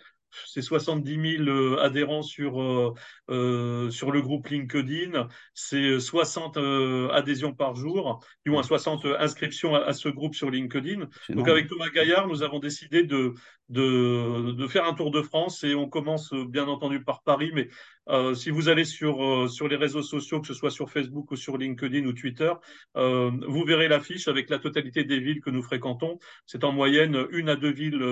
[0.46, 2.94] c'est 70 000 euh, adhérents sur, euh,
[3.30, 9.74] euh, sur le groupe LinkedIn, c'est 60 euh, adhésions par jour, du moins 60 inscriptions
[9.74, 11.08] à, à ce groupe sur LinkedIn.
[11.30, 13.34] Donc avec Thomas Gaillard, nous avons décidé de,
[13.68, 17.68] de, de, faire un tour de France et on commence bien entendu par Paris, mais
[18.08, 21.36] euh, si vous allez sur, sur les réseaux sociaux, que ce soit sur Facebook ou
[21.36, 22.52] sur LinkedIn ou Twitter,
[22.94, 26.18] vous verrez l'affiche avec la totalité des villes que nous fréquentons.
[26.46, 28.04] C'est en moyenne une à deux villes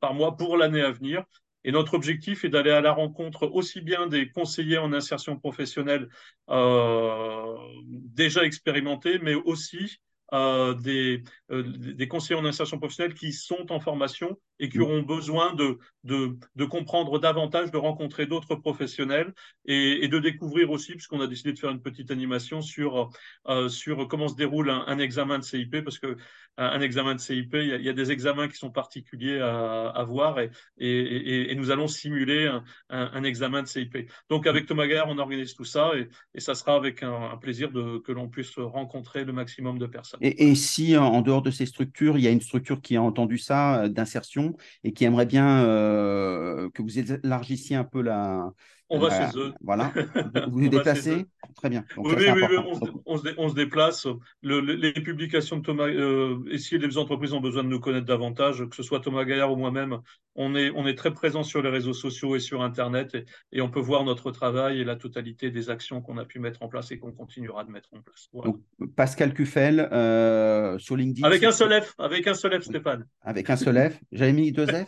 [0.00, 1.24] par mois pour l'année à venir.
[1.68, 6.08] Et notre objectif est d'aller à la rencontre aussi bien des conseillers en insertion professionnelle
[6.48, 7.54] euh,
[7.84, 9.98] déjà expérimentés, mais aussi
[10.32, 14.82] euh, des, euh, des conseillers en insertion professionnelle qui sont en formation et qui Mm.
[14.82, 19.34] auront besoin de, de, de comprendre davantage, de rencontrer d'autres professionnels
[19.66, 23.10] et, et de découvrir aussi, puisqu'on a décidé de faire une petite animation sur,
[23.48, 26.16] euh, sur comment se déroule un, un examen de CIP, parce que
[26.58, 30.40] un, examen de CIP, il y, a, des examens qui sont particuliers à, à voir
[30.40, 34.10] et, et, et, nous allons simuler un, un, examen de CIP.
[34.28, 37.36] Donc avec Thomas Gaillard, on organise tout ça et, et ça sera avec un, un
[37.36, 40.20] plaisir de, que l'on puisse rencontrer le maximum de personnes.
[40.22, 43.38] Et, si en dehors de ces structures, il y a une structure qui a entendu
[43.38, 48.52] ça euh, d'insertion et qui aimerait bien euh, que vous élargissiez un peu la,
[48.90, 49.52] on va chez eux.
[49.60, 49.92] Voilà.
[50.48, 51.26] Vous vous déplacez
[51.56, 51.84] Très bien.
[51.96, 54.06] Donc oui, ça, oui, oui, on, se, on, se, on, se, déplace.
[54.42, 57.80] Le, le, les publications de Thomas, euh, et si les entreprises ont besoin de nous
[57.80, 59.98] connaître davantage, que ce soit Thomas Gaillard ou moi-même,
[60.36, 63.60] on est, on est très présent sur les réseaux sociaux et sur Internet et, et,
[63.60, 66.68] on peut voir notre travail et la totalité des actions qu'on a pu mettre en
[66.68, 68.28] place et qu'on continuera de mettre en place.
[68.32, 68.52] Voilà.
[68.52, 71.26] Donc, Pascal Cuffel euh, sur LinkedIn.
[71.26, 73.06] Avec un seul F, avec un seul F, Stéphane.
[73.22, 73.98] Avec un seul F.
[74.12, 74.86] J'avais mis deux F.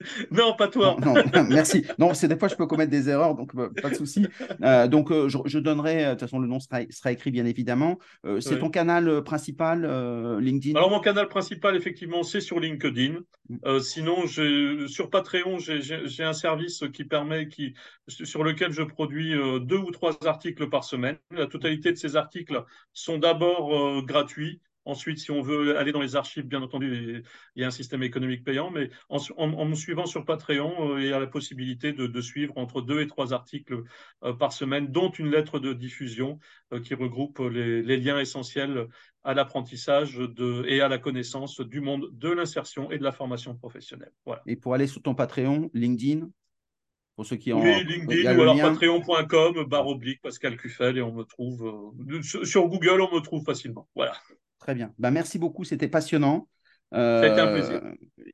[0.30, 0.96] Non, pas toi.
[1.04, 1.84] Non, non merci.
[1.98, 4.26] Non, c'est des fois je peux commettre des erreurs, donc euh, pas de souci.
[4.62, 7.46] Euh, donc euh, je, je, donnerai, de toute façon le nom sera, sera écrit bien
[7.46, 7.98] évidemment.
[8.40, 9.82] C'est ton canal principal,
[10.40, 10.76] LinkedIn?
[10.76, 13.20] Alors mon canal principal effectivement c'est sur LinkedIn.
[13.48, 13.80] Mm.
[13.80, 14.26] sinon
[14.86, 17.74] sur Patreon j'ai un service qui permet, qui
[18.08, 21.16] sur lequel je produis deux ou trois articles par semaine.
[21.30, 24.60] La totalité de ces articles sont d'abord gratuits.
[24.88, 27.22] Ensuite, si on veut aller dans les archives, bien entendu,
[27.54, 30.94] il y a un système économique payant, mais en, en, en me suivant sur Patreon,
[30.94, 33.82] euh, il y a la possibilité de, de, suivre entre deux et trois articles
[34.24, 36.38] euh, par semaine, dont une lettre de diffusion
[36.72, 38.88] euh, qui regroupe les, les, liens essentiels
[39.24, 40.18] à l'apprentissage
[40.66, 44.12] et à la connaissance du monde de l'insertion et de la formation professionnelle.
[44.24, 44.40] Voilà.
[44.46, 46.30] Et pour aller sur ton Patreon, LinkedIn
[47.18, 47.60] pour ceux qui ont.
[47.60, 51.92] Oui, LinkedIn ou alors patreon.com, barre oblique, Pascal Cuffel, et on me trouve.
[52.08, 53.88] Euh, sur Google, on me trouve facilement.
[53.96, 54.14] Voilà.
[54.58, 54.92] Très bien.
[54.98, 56.48] Ben, merci beaucoup, c'était passionnant.
[56.94, 57.82] Euh, c'était un plaisir.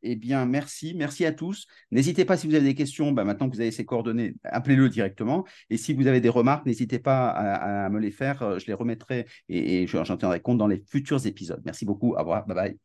[0.02, 0.94] Eh bien, merci.
[0.94, 1.66] Merci à tous.
[1.90, 4.88] N'hésitez pas, si vous avez des questions, ben, maintenant que vous avez ces coordonnées, appelez-le
[4.88, 5.44] directement.
[5.70, 8.58] Et si vous avez des remarques, n'hésitez pas à, à, me les faire.
[8.58, 11.62] Je les remettrai et, et j'en tiendrai compte dans les futurs épisodes.
[11.64, 12.14] Merci beaucoup.
[12.14, 12.46] Au revoir.
[12.46, 12.78] Bye bye.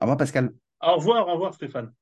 [0.00, 0.52] Au revoir, Pascal.
[0.80, 1.26] Au revoir.
[1.26, 1.92] Au revoir, Stéphane.